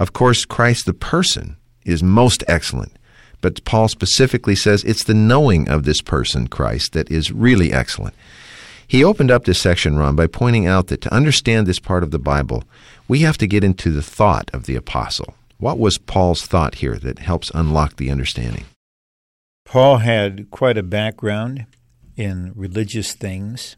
Of 0.00 0.12
course, 0.12 0.44
Christ 0.44 0.86
the 0.86 0.92
person 0.92 1.56
is 1.84 2.02
most 2.02 2.44
excellent, 2.48 2.92
but 3.40 3.64
Paul 3.64 3.88
specifically 3.88 4.56
says 4.56 4.84
it's 4.84 5.04
the 5.04 5.14
knowing 5.14 5.68
of 5.68 5.84
this 5.84 6.00
person, 6.00 6.48
Christ, 6.48 6.92
that 6.92 7.10
is 7.10 7.32
really 7.32 7.72
excellent. 7.72 8.14
He 8.86 9.02
opened 9.02 9.30
up 9.30 9.44
this 9.44 9.60
section, 9.60 9.96
Ron, 9.96 10.16
by 10.16 10.26
pointing 10.26 10.66
out 10.66 10.88
that 10.88 11.00
to 11.02 11.14
understand 11.14 11.66
this 11.66 11.78
part 11.78 12.02
of 12.02 12.10
the 12.10 12.18
Bible, 12.18 12.64
we 13.08 13.20
have 13.20 13.38
to 13.38 13.46
get 13.46 13.64
into 13.64 13.90
the 13.90 14.02
thought 14.02 14.50
of 14.52 14.66
the 14.66 14.76
apostle. 14.76 15.34
What 15.58 15.78
was 15.78 15.98
Paul's 15.98 16.42
thought 16.42 16.76
here 16.76 16.96
that 16.96 17.20
helps 17.20 17.50
unlock 17.54 17.96
the 17.96 18.10
understanding? 18.10 18.64
Paul 19.64 19.98
had 19.98 20.50
quite 20.50 20.76
a 20.76 20.82
background 20.82 21.66
in 22.16 22.52
religious 22.54 23.14
things. 23.14 23.76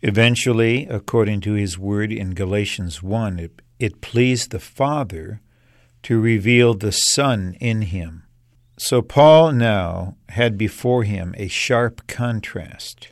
Eventually, 0.00 0.86
according 0.86 1.42
to 1.42 1.52
his 1.52 1.78
word 1.78 2.12
in 2.12 2.34
Galatians 2.34 3.02
1, 3.02 3.38
it, 3.38 3.62
it 3.78 4.00
pleased 4.00 4.50
the 4.50 4.58
Father 4.58 5.40
to 6.04 6.20
reveal 6.20 6.74
the 6.74 6.92
Son 6.92 7.56
in 7.60 7.82
him. 7.82 8.24
So 8.78 9.02
Paul 9.02 9.52
now 9.52 10.16
had 10.30 10.58
before 10.58 11.04
him 11.04 11.34
a 11.38 11.48
sharp 11.48 12.06
contrast 12.06 13.08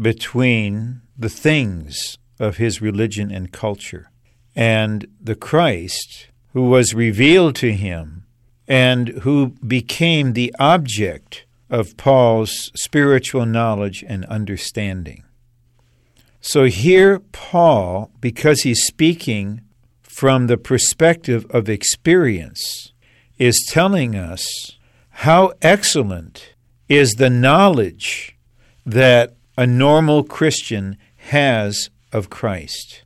between 0.00 1.02
the 1.18 1.28
things 1.28 2.16
of 2.38 2.56
his 2.56 2.80
religion 2.80 3.30
and 3.30 3.52
culture 3.52 4.10
and 4.56 5.06
the 5.20 5.34
Christ 5.34 6.28
who 6.52 6.68
was 6.68 6.94
revealed 6.94 7.54
to 7.56 7.72
him 7.72 8.24
and 8.66 9.08
who 9.08 9.48
became 9.66 10.32
the 10.32 10.54
object 10.58 11.44
of 11.68 11.96
Paul's 11.96 12.72
spiritual 12.74 13.46
knowledge 13.46 14.04
and 14.06 14.24
understanding. 14.26 15.24
So 16.40 16.64
here, 16.64 17.18
Paul, 17.18 18.10
because 18.20 18.62
he's 18.62 18.82
speaking 18.84 19.60
from 20.20 20.48
the 20.48 20.58
perspective 20.58 21.46
of 21.48 21.66
experience, 21.66 22.92
is 23.38 23.66
telling 23.70 24.14
us 24.14 24.44
how 25.24 25.50
excellent 25.62 26.52
is 26.90 27.12
the 27.12 27.30
knowledge 27.30 28.36
that 28.84 29.34
a 29.56 29.66
normal 29.66 30.22
Christian 30.22 30.94
has 31.16 31.88
of 32.12 32.28
Christ. 32.28 33.02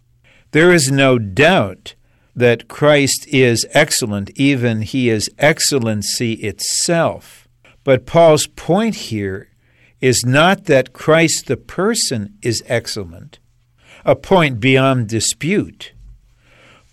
There 0.51 0.73
is 0.73 0.91
no 0.91 1.17
doubt 1.21 1.95
that 2.35 2.67
Christ 2.67 3.29
is 3.29 3.65
excellent, 3.71 4.31
even 4.35 4.83
he 4.83 5.09
is 5.09 5.31
excellency 5.39 6.33
itself. 6.33 7.47
But 7.85 8.07
Paul's 8.07 8.49
point 8.49 8.97
here 8.97 9.51
is 10.01 10.25
not 10.27 10.65
that 10.65 10.93
Christ 10.93 11.47
the 11.47 11.57
person 11.57 12.37
is 12.43 12.61
excellent, 12.67 13.39
a 14.05 14.17
point 14.17 14.59
beyond 14.59 15.09
dispute. 15.09 15.93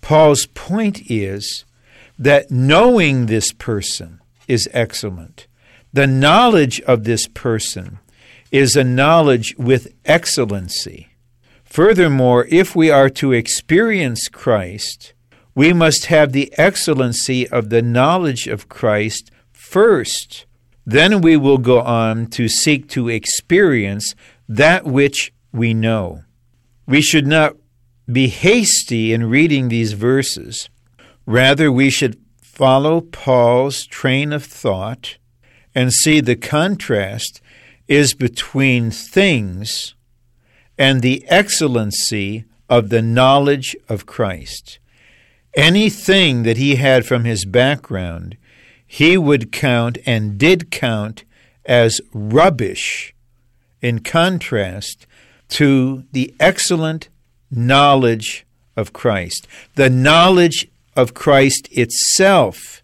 Paul's 0.02 0.46
point 0.46 1.10
is 1.10 1.64
that 2.18 2.50
knowing 2.50 3.26
this 3.26 3.52
person 3.52 4.20
is 4.46 4.68
excellent. 4.72 5.46
The 5.94 6.06
knowledge 6.06 6.80
of 6.82 7.04
this 7.04 7.26
person 7.28 7.98
is 8.50 8.76
a 8.76 8.84
knowledge 8.84 9.54
with 9.56 9.94
excellency. 10.04 11.08
Furthermore, 11.64 12.46
if 12.50 12.76
we 12.76 12.90
are 12.90 13.08
to 13.08 13.32
experience 13.32 14.28
Christ, 14.28 15.14
we 15.54 15.72
must 15.72 16.06
have 16.06 16.32
the 16.32 16.52
excellency 16.58 17.48
of 17.48 17.70
the 17.70 17.80
knowledge 17.80 18.46
of 18.46 18.68
Christ 18.68 19.30
first. 19.52 20.44
Then 20.84 21.20
we 21.20 21.36
will 21.36 21.58
go 21.58 21.80
on 21.80 22.26
to 22.28 22.48
seek 22.48 22.88
to 22.90 23.08
experience 23.08 24.14
that 24.48 24.84
which 24.84 25.32
we 25.52 25.72
know. 25.72 26.24
We 26.86 27.00
should 27.00 27.26
not 27.26 27.56
be 28.10 28.28
hasty 28.28 29.12
in 29.12 29.28
reading 29.28 29.68
these 29.68 29.92
verses. 29.92 30.68
Rather, 31.26 31.70
we 31.70 31.90
should 31.90 32.18
follow 32.40 33.00
Paul's 33.00 33.86
train 33.86 34.32
of 34.32 34.44
thought 34.44 35.16
and 35.74 35.92
see 35.92 36.20
the 36.20 36.36
contrast 36.36 37.40
is 37.88 38.14
between 38.14 38.90
things 38.90 39.94
and 40.78 41.00
the 41.00 41.24
excellency 41.28 42.44
of 42.68 42.88
the 42.88 43.02
knowledge 43.02 43.76
of 43.88 44.06
Christ. 44.06 44.78
Anything 45.54 46.42
that 46.44 46.56
he 46.56 46.76
had 46.76 47.04
from 47.04 47.24
his 47.24 47.44
background, 47.44 48.36
he 48.86 49.18
would 49.18 49.52
count 49.52 49.98
and 50.06 50.38
did 50.38 50.70
count 50.70 51.24
as 51.64 52.00
rubbish 52.12 53.14
in 53.80 54.00
contrast 54.00 55.06
to 55.48 56.04
the 56.12 56.34
excellent 56.40 57.08
knowledge 57.52 58.46
of 58.76 58.92
Christ. 58.92 59.46
The 59.74 59.90
knowledge 59.90 60.68
of 60.96 61.14
Christ 61.14 61.68
itself 61.70 62.82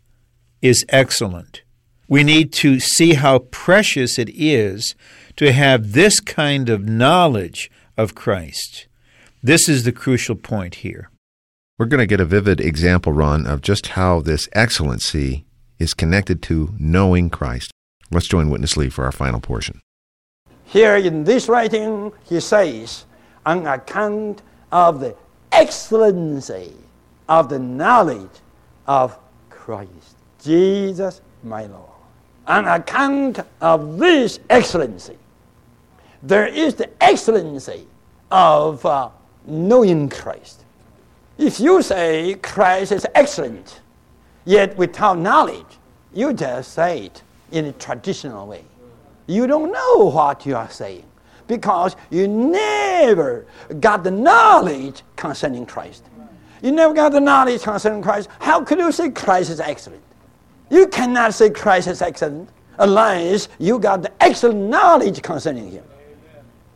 is 0.63 0.85
excellent. 0.89 1.63
We 2.09 2.25
need 2.25 2.53
to 2.55 2.81
see 2.81 3.15
how 3.15 3.41
precious 3.51 4.19
it 4.19 4.31
is 4.31 4.95
to 5.37 5.53
have 5.53 5.93
this 5.93 6.21
kind 6.21 6.69
of 6.69 6.89
knowledge 6.89 7.71
of 7.97 8.15
Christ. 8.15 8.87
This 9.43 9.69
is 9.69 9.85
the 9.85 9.93
crucial 9.93 10.35
point 10.35 10.77
here. 10.77 11.11
We're 11.79 11.87
going 11.87 12.01
to 12.01 12.07
get 12.07 12.21
a 12.21 12.25
vivid 12.25 12.61
example, 12.61 13.13
Ron, 13.13 13.47
of 13.47 13.61
just 13.61 13.89
how 13.89 14.21
this 14.21 14.49
excellency 14.53 15.45
is 15.79 15.95
connected 15.95 16.43
to 16.43 16.75
knowing 16.79 17.31
Christ. 17.31 17.71
Let's 18.11 18.27
join 18.27 18.51
Witness 18.51 18.77
Lee 18.77 18.89
for 18.89 19.05
our 19.05 19.13
final 19.13 19.41
portion. 19.41 19.81
Here 20.65 20.97
in 20.97 21.25
this 21.25 21.49
writing, 21.49 22.13
he 22.25 22.41
says, 22.41 23.07
on 23.47 23.67
account 23.67 24.43
of 24.71 25.01
the 25.01 25.15
excellency 25.53 26.73
of 27.29 27.49
the 27.49 27.59
knowledge 27.59 28.31
of 28.87 29.19
Christ, 29.51 30.17
Jesus 30.43 31.21
my 31.43 31.67
Lord. 31.67 31.91
On 32.47 32.67
account 32.67 33.41
of 33.61 33.99
this 33.99 34.41
excellency, 34.49 35.19
there 36.23 36.47
is 36.47 36.75
the 36.75 36.91
excellency 37.03 37.87
of 38.31 38.85
uh, 38.87 39.11
knowing 39.47 40.09
Christ. 40.09 40.65
If 41.37 41.61
you 41.61 41.83
say 41.83 42.35
Christ 42.35 42.93
is 42.93 43.07
excellent, 43.15 43.81
yet 44.45 44.77
without 44.77 45.19
knowledge, 45.19 45.67
you 46.13 46.33
just 46.33 46.73
say 46.73 47.07
it 47.07 47.23
in 47.53 47.67
a 47.67 47.73
traditional 47.73 48.47
way. 48.47 48.65
You 49.27 49.47
don't 49.47 49.71
know 49.71 50.11
what 50.11 50.47
you 50.47 50.57
are 50.57 50.71
saying 50.71 51.05
because 51.49 51.97
you 52.11 52.29
never 52.29 53.47
got 53.81 54.05
the 54.05 54.11
knowledge 54.11 55.03
concerning 55.17 55.67
Christ. 55.67 56.05
You 56.63 56.73
never 56.73 56.95
got 56.95 57.13
the 57.13 57.21
knowledge 57.21 57.63
concerning 57.63 58.03
Christ. 58.03 58.29
How 58.39 58.63
could 58.63 58.79
you 58.79 58.93
say 58.93 59.11
Christ 59.11 59.51
is 59.51 59.61
excellent? 59.61 60.03
You 60.71 60.87
cannot 60.87 61.35
say 61.35 61.51
Christ 61.51 61.89
is 61.89 62.03
excellent 62.03 62.51
unless 62.79 63.49
you 63.59 63.79
got 63.79 64.03
the 64.03 64.13
excellent 64.23 64.69
knowledge 64.69 65.23
concerning 65.23 65.71
Him. 65.71 65.85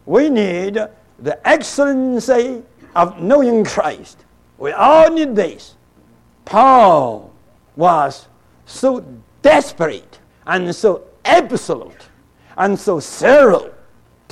We 0.06 0.28
need 0.28 0.74
the 1.18 1.48
excellency 1.48 2.62
of 2.94 3.20
knowing 3.20 3.64
Christ. 3.64 4.24
We 4.58 4.72
all 4.72 5.10
need 5.10 5.36
this. 5.36 5.76
Paul 6.44 7.32
was 7.76 8.28
so 8.66 9.04
desperate 9.42 10.20
and 10.46 10.74
so 10.74 11.04
absolute 11.24 12.08
and 12.56 12.78
so 12.78 13.00
thorough 13.00 13.71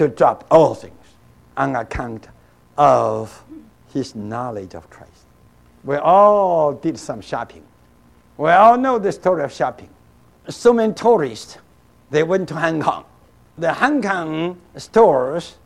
to 0.01 0.09
drop 0.09 0.47
all 0.51 0.75
things 0.75 0.95
on 1.59 1.77
account 1.77 2.27
of 2.79 3.45
his 3.93 4.15
knowledge 4.15 4.75
of 4.75 4.89
Christ. 4.89 5.27
We 5.85 5.97
all 5.97 6.73
did 6.73 6.99
some 6.99 7.21
shopping. 7.21 7.65
We 8.39 8.49
all 8.49 8.79
know 8.79 8.99
the 8.99 9.13
story 9.13 9.45
of 9.45 9.53
shopping. 9.53 9.91
So 10.49 10.73
many 10.73 10.95
tourists, 10.95 11.59
they 12.09 12.23
went 12.23 12.49
to 12.49 12.55
Hong 12.55 12.81
Kong. 12.81 13.05
The 13.59 13.75
Hong 13.75 14.01
Kong 14.01 14.59
stores 14.79 15.59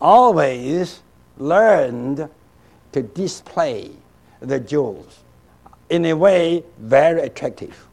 always 0.00 1.02
learned 1.36 2.30
to 2.92 3.02
display 3.02 3.90
the 4.40 4.60
jewels 4.60 5.24
in 5.90 6.06
a 6.06 6.14
way 6.14 6.64
very 6.78 7.20
attractive. 7.20 7.86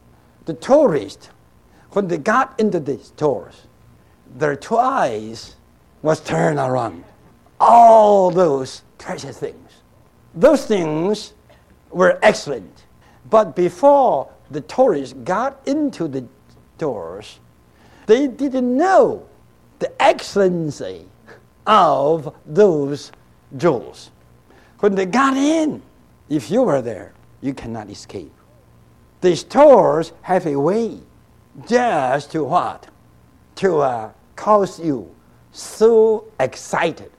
The 0.46 0.54
tourists, 0.54 1.28
when 1.92 2.08
they 2.08 2.18
got 2.18 2.58
into 2.62 2.80
the 2.80 2.98
stores, 3.00 3.64
their 4.36 4.58
eyes 4.78 5.56
was 6.02 6.20
turned 6.22 6.60
around. 6.60 7.04
All 7.60 8.32
those 8.32 8.84
precious 8.98 9.38
things. 9.38 9.72
Those 10.34 10.66
things 10.66 11.34
were 11.90 12.20
excellent. 12.22 12.86
But 13.30 13.56
before 13.56 14.30
the 14.50 14.62
tourists 14.62 15.14
got 15.24 15.60
into 15.66 16.08
the 16.08 16.26
stores, 16.78 17.40
they 18.06 18.28
didn't 18.28 18.76
know 18.76 19.28
the 19.80 20.02
excellency 20.02 21.06
of 21.68 22.34
those 22.46 23.12
jewels. 23.58 24.12
When 24.80 24.96
they 24.96 25.06
got 25.06 25.36
in, 25.36 25.82
if 26.30 26.50
you 26.50 26.64
were 26.64 26.82
there, 26.82 27.14
you 27.42 27.54
cannot 27.54 27.90
escape. 27.90 28.32
The 29.22 29.36
stores 29.36 30.14
have 30.22 30.46
a 30.48 30.58
way 30.58 31.00
just 31.68 32.32
to 32.32 32.44
what? 32.44 32.88
To 33.56 33.80
uh, 33.80 34.12
cause 34.40 34.80
you 34.80 35.14
so 35.52 36.24
excited, 36.40 37.12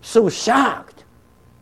so 0.00 0.30
shocked 0.30 1.04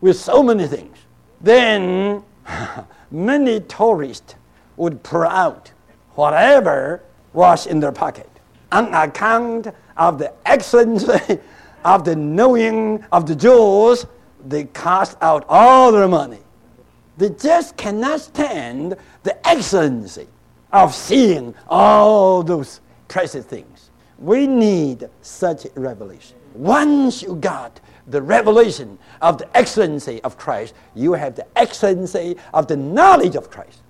with 0.01 0.17
so 0.17 0.41
many 0.41 0.69
things. 0.69 0.97
Then 1.41 2.23
many 3.11 3.59
tourists 3.59 4.37
would 4.77 5.03
pour 5.03 5.27
out 5.27 5.73
whatever 6.15 7.03
was 7.33 7.67
in 7.67 7.81
their 7.81 7.91
pocket 7.91 8.31
on 8.71 8.95
account 8.95 9.67
of 9.97 10.19
the 10.19 10.33
excellency 10.47 11.41
of 11.85 12.05
the 12.05 12.15
knowing 12.15 13.05
of 13.11 13.27
the 13.27 13.35
Jews, 13.35 14.07
they 14.47 14.65
cast 14.65 15.17
out 15.21 15.45
all 15.49 15.91
their 15.91 16.07
money. 16.07 16.39
They 17.19 17.31
just 17.31 17.77
cannot 17.77 18.21
stand 18.21 18.95
the 19.25 19.35
excellency 19.49 20.29
of 20.73 20.95
seeing 20.95 21.53
all 21.69 22.45
those 22.45 22.81
precious 23.09 23.45
things. 23.45 23.80
We 24.21 24.47
need 24.47 25.09
such 25.23 25.67
revelation. 25.75 26.37
Once 26.55 27.23
you 27.23 27.37
got 27.37 27.81
the 28.07 28.21
revelation 28.21 28.99
of 29.23 29.39
the 29.39 29.57
excellency 29.57 30.23
of 30.23 30.37
Christ, 30.37 30.75
you 30.95 31.15
have 31.15 31.35
the 31.37 31.47
excellency 31.57 32.37
of 32.53 32.67
the 32.67 32.77
knowledge 32.77 33.35
of 33.35 33.51
Christ. 33.51 33.81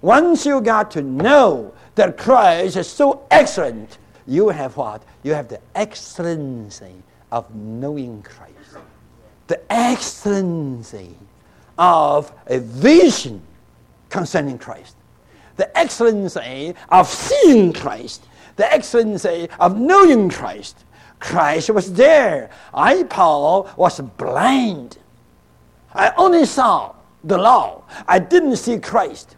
Once 0.00 0.44
you 0.44 0.60
got 0.60 0.90
to 0.92 1.02
know 1.02 1.72
that 1.94 2.16
Christ 2.16 2.76
is 2.76 2.88
so 2.88 3.26
excellent, 3.30 3.98
you 4.26 4.48
have 4.48 4.76
what? 4.76 5.02
You 5.22 5.34
have 5.34 5.48
the 5.48 5.60
excellency 5.74 7.02
of 7.30 7.52
knowing 7.54 8.22
Christ. 8.22 8.54
The 9.46 9.60
excellency 9.72 11.14
of 11.78 12.32
a 12.46 12.58
vision 12.58 13.42
concerning 14.10 14.58
Christ. 14.58 14.96
The 15.56 15.76
excellency 15.76 16.74
of 16.90 17.08
seeing 17.08 17.72
Christ. 17.72 18.24
The 18.58 18.70
excellency 18.72 19.48
of 19.58 19.78
knowing 19.78 20.28
Christ. 20.28 20.84
Christ 21.20 21.70
was 21.70 21.92
there. 21.94 22.50
I, 22.74 23.04
Paul, 23.04 23.70
was 23.76 24.00
blind. 24.00 24.98
I 25.94 26.12
only 26.16 26.44
saw 26.44 26.94
the 27.24 27.38
law. 27.38 27.84
I 28.06 28.18
didn't 28.18 28.56
see 28.56 28.78
Christ. 28.78 29.36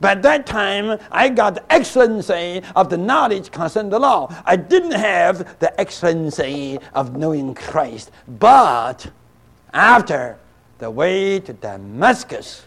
By 0.00 0.14
that 0.14 0.46
time, 0.46 0.98
I 1.10 1.28
got 1.28 1.54
the 1.54 1.72
excellency 1.72 2.62
of 2.74 2.90
the 2.90 2.98
knowledge 2.98 3.50
concerning 3.50 3.90
the 3.90 3.98
law. 3.98 4.34
I 4.44 4.56
didn't 4.56 4.92
have 4.92 5.58
the 5.58 5.78
excellency 5.80 6.78
of 6.94 7.16
knowing 7.16 7.54
Christ. 7.54 8.10
But 8.26 9.10
after 9.72 10.38
the 10.78 10.90
way 10.90 11.40
to 11.40 11.52
Damascus, 11.52 12.64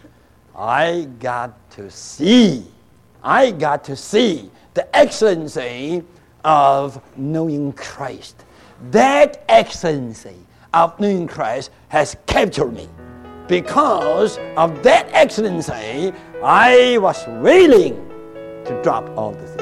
I 0.56 1.08
got 1.20 1.70
to 1.72 1.90
see, 1.90 2.66
I 3.22 3.50
got 3.50 3.84
to 3.84 3.96
see 3.96 4.50
the 4.74 4.96
excellency 4.96 6.02
of 6.44 7.00
knowing 7.16 7.72
Christ. 7.74 8.44
That 8.90 9.44
excellency 9.48 10.36
of 10.72 10.98
knowing 10.98 11.26
Christ 11.26 11.70
has 11.88 12.16
captured 12.26 12.72
me. 12.72 12.88
Because 13.46 14.38
of 14.56 14.82
that 14.84 15.08
excellency, 15.12 16.12
I 16.42 16.96
was 16.98 17.26
willing 17.26 17.94
to 18.64 18.80
drop 18.82 19.08
all 19.18 19.32
the 19.32 19.46
things. 19.46 19.60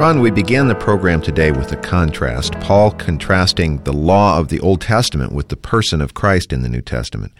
Ron, 0.00 0.20
we 0.20 0.30
began 0.30 0.66
the 0.66 0.74
program 0.74 1.20
today 1.20 1.52
with 1.52 1.70
a 1.72 1.76
contrast, 1.76 2.54
Paul 2.60 2.90
contrasting 2.92 3.84
the 3.84 3.92
law 3.92 4.38
of 4.38 4.48
the 4.48 4.58
Old 4.60 4.80
Testament 4.80 5.32
with 5.32 5.50
the 5.50 5.56
person 5.56 6.00
of 6.00 6.14
Christ 6.14 6.54
in 6.54 6.62
the 6.62 6.70
New 6.70 6.80
Testament. 6.80 7.32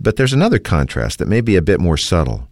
But 0.00 0.16
there's 0.16 0.32
another 0.32 0.58
contrast 0.58 1.18
that 1.18 1.28
may 1.28 1.42
be 1.42 1.54
a 1.54 1.60
bit 1.60 1.80
more 1.80 1.98
subtle. 1.98 2.48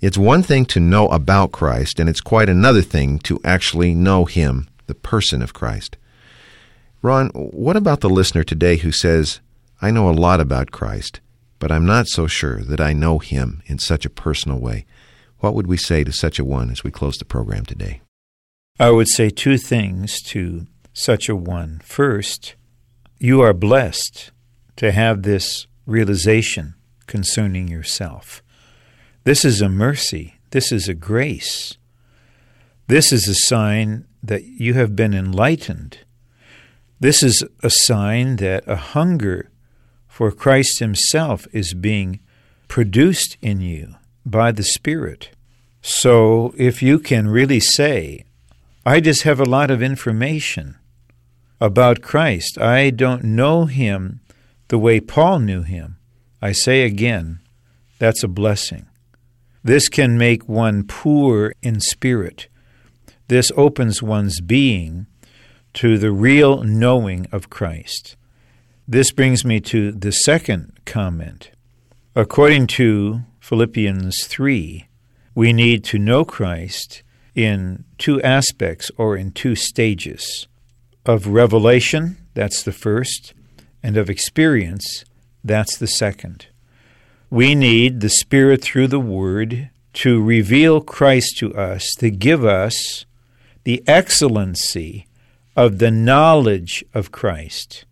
It's 0.00 0.16
one 0.16 0.42
thing 0.42 0.64
to 0.66 0.80
know 0.80 1.08
about 1.08 1.52
Christ, 1.52 2.00
and 2.00 2.08
it's 2.08 2.22
quite 2.22 2.48
another 2.48 2.80
thing 2.80 3.18
to 3.20 3.38
actually 3.44 3.94
know 3.94 4.24
Him, 4.24 4.66
the 4.86 4.94
person 4.94 5.42
of 5.42 5.52
Christ. 5.52 5.98
Ron, 7.02 7.28
what 7.34 7.76
about 7.76 8.00
the 8.00 8.08
listener 8.08 8.42
today 8.42 8.78
who 8.78 8.92
says, 8.92 9.40
I 9.82 9.90
know 9.90 10.08
a 10.08 10.12
lot 10.12 10.40
about 10.40 10.70
Christ, 10.70 11.20
but 11.58 11.70
I'm 11.70 11.84
not 11.84 12.06
so 12.06 12.26
sure 12.26 12.62
that 12.62 12.80
I 12.80 12.94
know 12.94 13.18
Him 13.18 13.62
in 13.66 13.78
such 13.78 14.06
a 14.06 14.10
personal 14.10 14.58
way? 14.58 14.86
What 15.40 15.54
would 15.54 15.66
we 15.66 15.76
say 15.76 16.02
to 16.04 16.12
such 16.12 16.38
a 16.38 16.44
one 16.46 16.70
as 16.70 16.82
we 16.82 16.90
close 16.90 17.18
the 17.18 17.26
program 17.26 17.66
today? 17.66 18.00
I 18.78 18.90
would 18.90 19.08
say 19.08 19.28
two 19.28 19.58
things 19.58 20.22
to 20.28 20.66
such 20.94 21.28
a 21.28 21.36
one. 21.36 21.82
First, 21.84 22.54
you 23.18 23.42
are 23.42 23.52
blessed 23.52 24.30
to 24.76 24.92
have 24.92 25.24
this 25.24 25.66
realization 25.84 26.74
concerning 27.06 27.68
yourself. 27.68 28.42
This 29.24 29.44
is 29.44 29.60
a 29.60 29.68
mercy. 29.68 30.40
This 30.50 30.72
is 30.72 30.88
a 30.88 30.94
grace. 30.94 31.76
This 32.86 33.12
is 33.12 33.28
a 33.28 33.46
sign 33.46 34.06
that 34.22 34.44
you 34.44 34.74
have 34.74 34.96
been 34.96 35.14
enlightened. 35.14 35.98
This 36.98 37.22
is 37.22 37.44
a 37.62 37.70
sign 37.70 38.36
that 38.36 38.64
a 38.66 38.76
hunger 38.76 39.50
for 40.08 40.32
Christ 40.32 40.80
Himself 40.80 41.46
is 41.52 41.72
being 41.74 42.20
produced 42.68 43.36
in 43.40 43.60
you 43.60 43.94
by 44.24 44.52
the 44.52 44.62
Spirit. 44.62 45.30
So, 45.82 46.54
if 46.58 46.82
you 46.82 46.98
can 46.98 47.28
really 47.28 47.60
say, 47.60 48.24
I 48.84 49.00
just 49.00 49.22
have 49.22 49.40
a 49.40 49.44
lot 49.46 49.70
of 49.70 49.82
information 49.82 50.76
about 51.60 52.02
Christ, 52.02 52.58
I 52.58 52.90
don't 52.90 53.24
know 53.24 53.64
Him 53.64 54.20
the 54.68 54.78
way 54.78 55.00
Paul 55.00 55.38
knew 55.40 55.62
Him, 55.62 55.96
I 56.42 56.52
say 56.52 56.82
again, 56.82 57.40
that's 57.98 58.22
a 58.22 58.28
blessing. 58.28 58.86
This 59.62 59.88
can 59.88 60.16
make 60.16 60.48
one 60.48 60.84
poor 60.84 61.54
in 61.62 61.80
spirit. 61.80 62.48
This 63.28 63.52
opens 63.56 64.02
one's 64.02 64.40
being 64.40 65.06
to 65.74 65.98
the 65.98 66.10
real 66.10 66.62
knowing 66.62 67.26
of 67.30 67.50
Christ. 67.50 68.16
This 68.88 69.12
brings 69.12 69.44
me 69.44 69.60
to 69.60 69.92
the 69.92 70.10
second 70.10 70.80
comment. 70.84 71.50
According 72.16 72.66
to 72.68 73.20
Philippians 73.38 74.24
3, 74.24 74.88
we 75.34 75.52
need 75.52 75.84
to 75.84 75.98
know 75.98 76.24
Christ 76.24 77.02
in 77.34 77.84
two 77.98 78.20
aspects 78.22 78.90
or 78.96 79.16
in 79.16 79.30
two 79.30 79.54
stages 79.54 80.48
of 81.06 81.28
revelation, 81.28 82.16
that's 82.34 82.62
the 82.62 82.72
first, 82.72 83.32
and 83.82 83.96
of 83.96 84.10
experience, 84.10 85.04
that's 85.42 85.78
the 85.78 85.86
second. 85.86 86.46
We 87.32 87.54
need 87.54 88.00
the 88.00 88.08
Spirit 88.08 88.60
through 88.60 88.88
the 88.88 88.98
Word 88.98 89.70
to 89.92 90.20
reveal 90.20 90.80
Christ 90.80 91.38
to 91.38 91.54
us, 91.54 91.94
to 91.98 92.10
give 92.10 92.44
us 92.44 93.06
the 93.62 93.84
excellency 93.86 95.06
of 95.54 95.78
the 95.78 95.92
knowledge 95.92 96.84
of 96.92 97.12
Christ. 97.12 97.84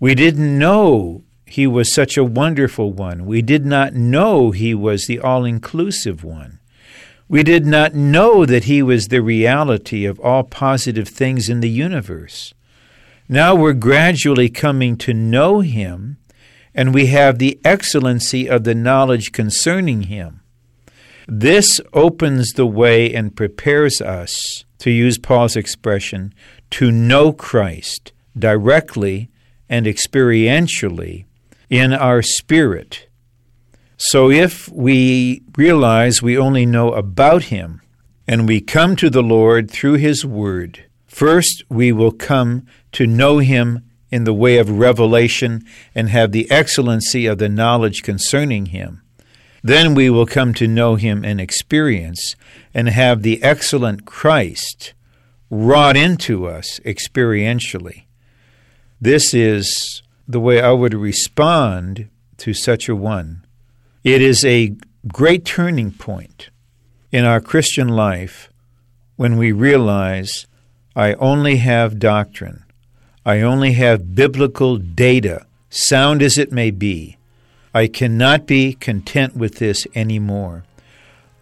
We 0.00 0.16
didn't 0.16 0.58
know 0.58 1.22
He 1.46 1.68
was 1.68 1.94
such 1.94 2.16
a 2.16 2.24
wonderful 2.24 2.92
one. 2.92 3.26
We 3.26 3.42
did 3.42 3.64
not 3.64 3.94
know 3.94 4.50
He 4.50 4.74
was 4.74 5.06
the 5.06 5.20
all 5.20 5.44
inclusive 5.44 6.24
one. 6.24 6.58
We 7.28 7.44
did 7.44 7.64
not 7.64 7.94
know 7.94 8.44
that 8.44 8.64
He 8.64 8.82
was 8.82 9.06
the 9.06 9.22
reality 9.22 10.04
of 10.04 10.18
all 10.18 10.42
positive 10.42 11.06
things 11.06 11.48
in 11.48 11.60
the 11.60 11.70
universe. 11.70 12.54
Now 13.28 13.54
we're 13.54 13.72
gradually 13.72 14.48
coming 14.48 14.96
to 14.96 15.14
know 15.14 15.60
Him, 15.60 16.16
and 16.78 16.94
we 16.94 17.06
have 17.06 17.40
the 17.40 17.58
excellency 17.64 18.48
of 18.48 18.62
the 18.62 18.72
knowledge 18.72 19.32
concerning 19.32 20.02
Him. 20.02 20.42
This 21.26 21.80
opens 21.92 22.52
the 22.52 22.68
way 22.68 23.12
and 23.12 23.34
prepares 23.34 24.00
us, 24.00 24.64
to 24.78 24.88
use 24.88 25.18
Paul's 25.18 25.56
expression, 25.56 26.32
to 26.70 26.92
know 26.92 27.32
Christ 27.32 28.12
directly 28.38 29.28
and 29.68 29.86
experientially 29.86 31.24
in 31.68 31.92
our 31.92 32.22
spirit. 32.22 33.08
So 33.96 34.30
if 34.30 34.68
we 34.68 35.42
realize 35.56 36.22
we 36.22 36.38
only 36.38 36.64
know 36.64 36.92
about 36.92 37.44
Him 37.44 37.82
and 38.28 38.46
we 38.46 38.60
come 38.60 38.94
to 38.96 39.10
the 39.10 39.20
Lord 39.20 39.68
through 39.68 39.94
His 39.94 40.24
Word, 40.24 40.84
first 41.08 41.64
we 41.68 41.90
will 41.90 42.12
come 42.12 42.66
to 42.92 43.04
know 43.04 43.38
Him 43.38 43.82
in 44.10 44.24
the 44.24 44.34
way 44.34 44.58
of 44.58 44.78
revelation 44.78 45.64
and 45.94 46.08
have 46.08 46.32
the 46.32 46.50
excellency 46.50 47.26
of 47.26 47.38
the 47.38 47.48
knowledge 47.48 48.02
concerning 48.02 48.66
Him. 48.66 49.02
Then 49.62 49.94
we 49.94 50.08
will 50.08 50.26
come 50.26 50.54
to 50.54 50.66
know 50.68 50.94
Him 50.94 51.24
in 51.24 51.40
experience 51.40 52.36
and 52.72 52.88
have 52.88 53.22
the 53.22 53.42
excellent 53.42 54.04
Christ 54.04 54.94
wrought 55.50 55.96
into 55.96 56.46
us 56.46 56.80
experientially. 56.80 58.04
This 59.00 59.32
is 59.32 60.02
the 60.26 60.40
way 60.40 60.60
I 60.60 60.72
would 60.72 60.94
respond 60.94 62.08
to 62.38 62.52
such 62.52 62.88
a 62.88 62.96
one. 62.96 63.44
It 64.04 64.20
is 64.22 64.44
a 64.44 64.76
great 65.06 65.44
turning 65.44 65.92
point 65.92 66.50
in 67.10 67.24
our 67.24 67.40
Christian 67.40 67.88
life 67.88 68.52
when 69.16 69.36
we 69.36 69.52
realize 69.52 70.46
I 70.94 71.14
only 71.14 71.56
have 71.56 71.98
doctrine, 71.98 72.64
I 73.28 73.42
only 73.42 73.72
have 73.72 74.14
biblical 74.14 74.78
data, 74.78 75.44
sound 75.68 76.22
as 76.22 76.38
it 76.38 76.50
may 76.50 76.70
be. 76.70 77.18
I 77.74 77.86
cannot 77.86 78.46
be 78.46 78.72
content 78.72 79.36
with 79.36 79.56
this 79.56 79.86
anymore. 79.94 80.64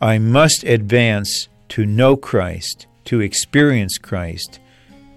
I 0.01 0.19
must 0.19 0.65
advance 0.65 1.47
to 1.69 1.87
know 1.87 2.17
Christ, 2.17 2.89
to 3.05 3.21
experience 3.21 3.99
Christ, 3.99 4.59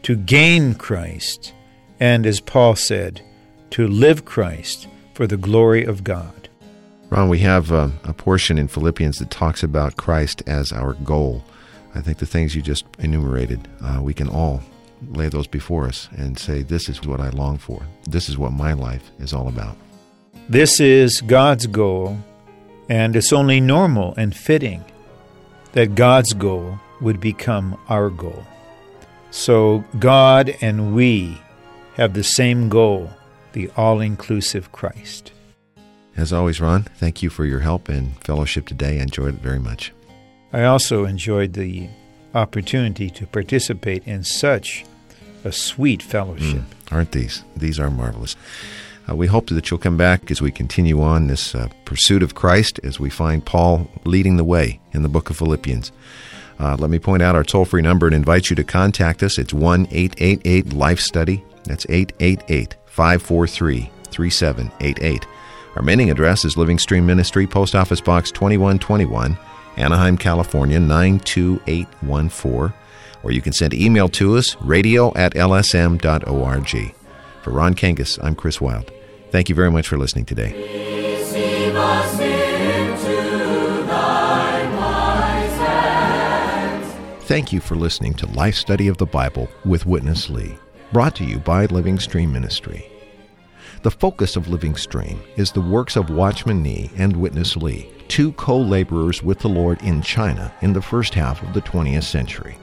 to 0.04 0.16
gain 0.16 0.76
Christ, 0.76 1.56
and 2.00 2.28
as 2.28 2.40
Paul 2.40 2.76
said, 2.76 3.24
to 3.72 3.88
live 3.88 4.26
Christ 4.26 4.88
for 5.16 5.26
the 5.26 5.38
glory 5.38 5.84
of 5.84 6.04
God. 6.04 6.50
Ron, 7.10 7.30
we 7.30 7.40
have 7.40 7.72
uh, 7.72 7.90
a 8.04 8.14
portion 8.14 8.60
in 8.60 8.68
Philippians 8.68 9.18
that 9.18 9.32
talks 9.32 9.64
about 9.64 9.98
Christ 9.98 10.44
as 10.46 10.72
our 10.72 10.94
goal. 10.94 11.44
I 11.96 12.02
think 12.02 12.20
the 12.20 12.28
things 12.28 12.56
you 12.56 12.62
just 12.62 12.86
enumerated, 13.00 13.68
uh, 13.82 14.02
we 14.04 14.14
can 14.14 14.30
all 14.30 14.62
lay 15.08 15.30
those 15.30 15.48
before 15.48 15.88
us 15.88 16.10
and 16.16 16.38
say, 16.38 16.62
This 16.62 16.90
is 16.90 17.06
what 17.06 17.20
I 17.20 17.30
long 17.30 17.58
for. 17.58 17.84
This 18.08 18.30
is 18.30 18.38
what 18.38 18.52
my 18.52 18.74
life 18.74 19.12
is 19.20 19.34
all 19.34 19.48
about. 19.48 19.76
This 20.48 20.80
is 20.80 21.22
God's 21.22 21.68
goal, 21.68 22.18
and 22.90 23.16
it's 23.16 23.34
only 23.34 23.60
normal 23.60 24.14
and 24.18 24.36
fitting 24.36 24.84
that 25.74 25.96
God's 25.96 26.34
goal 26.34 26.80
would 27.02 27.20
become 27.20 27.80
our 27.88 28.10
goal. 28.10 28.46
So 29.32 29.84
God 30.00 30.56
and 30.62 30.96
we 30.96 31.40
have 31.96 32.14
the 32.14 32.24
same 32.24 32.70
goal 32.70 33.12
the 33.54 33.70
all 33.76 34.00
inclusive 34.00 34.72
Christ. 34.72 35.32
As 36.16 36.34
always, 36.34 36.60
Ron, 36.60 36.84
thank 36.84 37.24
you 37.24 37.30
for 37.30 37.46
your 37.46 37.60
help 37.60 37.90
and 37.90 38.18
fellowship 38.24 38.68
today. 38.68 39.00
I 39.00 39.04
enjoyed 39.04 39.36
it 39.36 39.42
very 39.42 39.60
much. 39.60 39.94
I 40.52 40.64
also 40.64 41.06
enjoyed 41.06 41.54
the 41.54 41.88
opportunity 42.34 43.10
to 43.12 43.28
participate 43.28 44.06
in 44.08 44.24
such 44.24 44.86
a 45.44 45.52
sweet 45.52 46.02
fellowship. 46.02 46.62
Mm, 46.62 46.92
aren't 46.92 47.12
these? 47.12 47.44
These 47.56 47.80
are 47.80 47.90
marvelous. 47.90 48.36
Uh, 49.10 49.16
we 49.16 49.28
hope 49.28 49.48
that 49.48 49.70
you'll 49.70 49.80
come 49.80 49.98
back 49.98 50.30
as 50.30 50.42
we 50.42 50.52
continue 50.52 51.02
on 51.02 51.28
this 51.28 51.56
uh, 51.56 51.68
pursuit 51.86 52.22
of 52.22 52.36
Christ, 52.36 52.80
as 52.84 53.00
we 53.00 53.10
find 53.10 53.46
Paul 53.46 53.90
leading 54.04 54.38
the 54.38 54.44
way 54.44 54.80
in 54.94 55.02
the 55.02 55.10
book 55.10 55.30
of 55.30 55.38
Philippians. 55.38 55.92
Uh, 56.60 56.76
let 56.78 56.90
me 56.90 57.00
point 57.00 57.24
out 57.24 57.36
our 57.36 57.44
toll 57.44 57.66
free 57.66 57.82
number 57.82 58.06
and 58.06 58.14
invite 58.14 58.50
you 58.50 58.56
to 58.58 58.64
contact 58.64 59.24
us. 59.24 59.38
It's 59.38 59.54
1 59.54 59.88
888 59.90 60.74
Life 60.74 61.00
Study. 61.00 61.44
That's 61.64 61.86
888 61.90 62.76
543 62.86 63.90
3788. 64.12 65.26
Our 65.76 65.82
mailing 65.82 66.12
address 66.12 66.44
is 66.44 66.58
Living 66.58 66.78
Stream 66.78 67.06
Ministry, 67.06 67.48
Post 67.48 67.76
Office 67.76 68.02
Box 68.02 68.32
2121, 68.32 69.38
Anaheim, 69.80 70.18
California 70.18 70.80
92814. 70.80 72.74
Or 73.24 73.32
you 73.32 73.42
can 73.42 73.54
send 73.54 73.74
email 73.74 74.08
to 74.10 74.38
us, 74.38 74.56
radio 74.62 75.14
at 75.16 75.34
lsm.org. 75.34 76.96
For 77.42 77.52
Ron 77.52 77.74
Kangas, 77.74 78.20
I'm 78.24 78.36
Chris 78.36 78.62
Wild. 78.62 78.92
Thank 79.32 79.50
you 79.50 79.56
very 79.56 79.72
much 79.72 79.88
for 79.88 79.98
listening 79.98 80.26
today. 80.26 80.52
Thank 87.22 87.54
you 87.54 87.60
for 87.60 87.76
listening 87.76 88.16
to 88.16 88.26
Life 88.32 88.56
Study 88.56 88.88
of 88.88 88.98
the 88.98 89.06
Bible 89.06 89.48
with 89.64 89.86
Witness 89.86 90.32
Lee, 90.32 90.58
brought 90.92 91.16
to 91.18 91.24
you 91.24 91.38
by 91.38 91.66
Living 91.66 92.00
Stream 92.00 92.34
Ministry. 92.34 92.90
The 93.82 93.92
focus 93.92 94.36
of 94.36 94.50
Living 94.50 94.76
Stream 94.76 95.22
is 95.38 95.54
the 95.54 95.62
works 95.62 95.96
of 95.96 96.10
Watchman 96.10 96.62
Nee 96.62 96.92
and 96.98 97.16
Witness 97.16 97.56
Lee, 97.56 97.90
two 98.10 98.34
co 98.34 98.60
laborers 98.60 99.24
with 99.24 99.40
the 99.40 99.48
Lord 99.48 99.82
in 99.82 100.02
China 100.02 100.54
in 100.62 100.74
the 100.74 100.82
first 100.82 101.14
half 101.14 101.42
of 101.42 101.54
the 101.54 101.62
20th 101.62 102.04
century. 102.04 102.58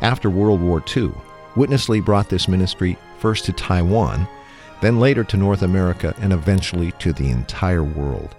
After 0.00 0.30
World 0.30 0.62
War 0.62 0.82
II, 0.96 1.12
Witness 1.54 1.90
Lee 1.90 2.00
brought 2.00 2.30
this 2.30 2.48
ministry 2.48 2.96
first 3.18 3.44
to 3.44 3.52
Taiwan, 3.52 4.26
then 4.80 4.98
later 4.98 5.22
to 5.24 5.36
North 5.36 5.60
America, 5.60 6.14
and 6.18 6.32
eventually 6.32 6.92
to 6.92 7.12
the 7.12 7.28
entire 7.28 7.84
world. 7.84 8.34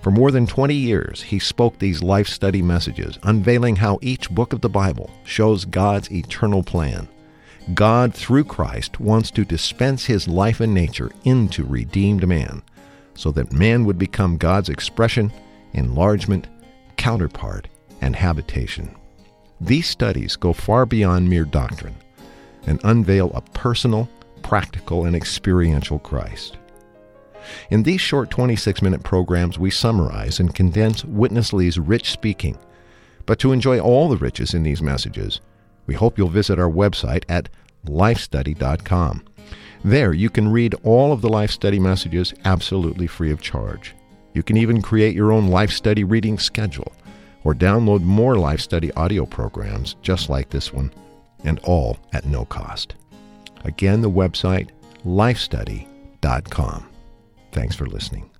For 0.00 0.10
more 0.10 0.30
than 0.30 0.46
20 0.46 0.74
years, 0.74 1.20
he 1.20 1.38
spoke 1.38 1.78
these 1.78 2.02
life 2.02 2.28
study 2.28 2.62
messages, 2.62 3.18
unveiling 3.24 3.76
how 3.76 3.98
each 4.00 4.30
book 4.30 4.54
of 4.54 4.62
the 4.62 4.70
Bible 4.70 5.10
shows 5.24 5.66
God's 5.66 6.10
eternal 6.10 6.62
plan. 6.62 7.08
God, 7.74 8.12
through 8.12 8.44
Christ, 8.44 8.98
wants 8.98 9.30
to 9.32 9.44
dispense 9.44 10.04
his 10.04 10.26
life 10.26 10.60
and 10.60 10.74
nature 10.74 11.12
into 11.24 11.64
redeemed 11.64 12.26
man, 12.26 12.62
so 13.14 13.30
that 13.32 13.52
man 13.52 13.84
would 13.84 13.98
become 13.98 14.36
God's 14.36 14.68
expression, 14.68 15.32
enlargement, 15.72 16.48
counterpart, 16.96 17.68
and 18.00 18.16
habitation. 18.16 18.94
These 19.60 19.88
studies 19.88 20.34
go 20.34 20.52
far 20.52 20.86
beyond 20.86 21.30
mere 21.30 21.44
doctrine 21.44 21.94
and 22.66 22.80
unveil 22.84 23.30
a 23.32 23.40
personal, 23.40 24.08
practical, 24.42 25.04
and 25.04 25.14
experiential 25.14 26.00
Christ. 26.00 26.58
In 27.70 27.82
these 27.82 28.00
short 28.00 28.30
26 28.30 28.82
minute 28.82 29.02
programs, 29.02 29.58
we 29.58 29.70
summarize 29.70 30.40
and 30.40 30.54
condense 30.54 31.04
Witness 31.04 31.52
Lee's 31.52 31.78
rich 31.78 32.10
speaking. 32.10 32.58
But 33.24 33.38
to 33.40 33.52
enjoy 33.52 33.78
all 33.78 34.08
the 34.08 34.16
riches 34.16 34.52
in 34.52 34.64
these 34.64 34.82
messages, 34.82 35.40
we 35.86 35.94
hope 35.94 36.18
you'll 36.18 36.28
visit 36.28 36.58
our 36.58 36.70
website 36.70 37.24
at 37.28 37.48
lifestudy.com. 37.86 39.24
There, 39.84 40.12
you 40.12 40.30
can 40.30 40.48
read 40.48 40.74
all 40.84 41.12
of 41.12 41.22
the 41.22 41.28
Life 41.28 41.50
Study 41.50 41.80
messages 41.80 42.32
absolutely 42.44 43.06
free 43.06 43.32
of 43.32 43.40
charge. 43.40 43.94
You 44.32 44.42
can 44.42 44.56
even 44.56 44.80
create 44.80 45.14
your 45.14 45.32
own 45.32 45.48
Life 45.48 45.72
Study 45.72 46.04
reading 46.04 46.38
schedule 46.38 46.92
or 47.44 47.54
download 47.54 48.02
more 48.02 48.36
Life 48.36 48.60
Study 48.60 48.92
audio 48.92 49.26
programs 49.26 49.96
just 50.02 50.28
like 50.30 50.50
this 50.50 50.72
one, 50.72 50.92
and 51.44 51.58
all 51.64 51.98
at 52.12 52.24
no 52.24 52.44
cost. 52.44 52.94
Again, 53.64 54.00
the 54.00 54.10
website 54.10 54.70
lifestudy.com. 55.04 56.88
Thanks 57.50 57.74
for 57.74 57.86
listening. 57.86 58.31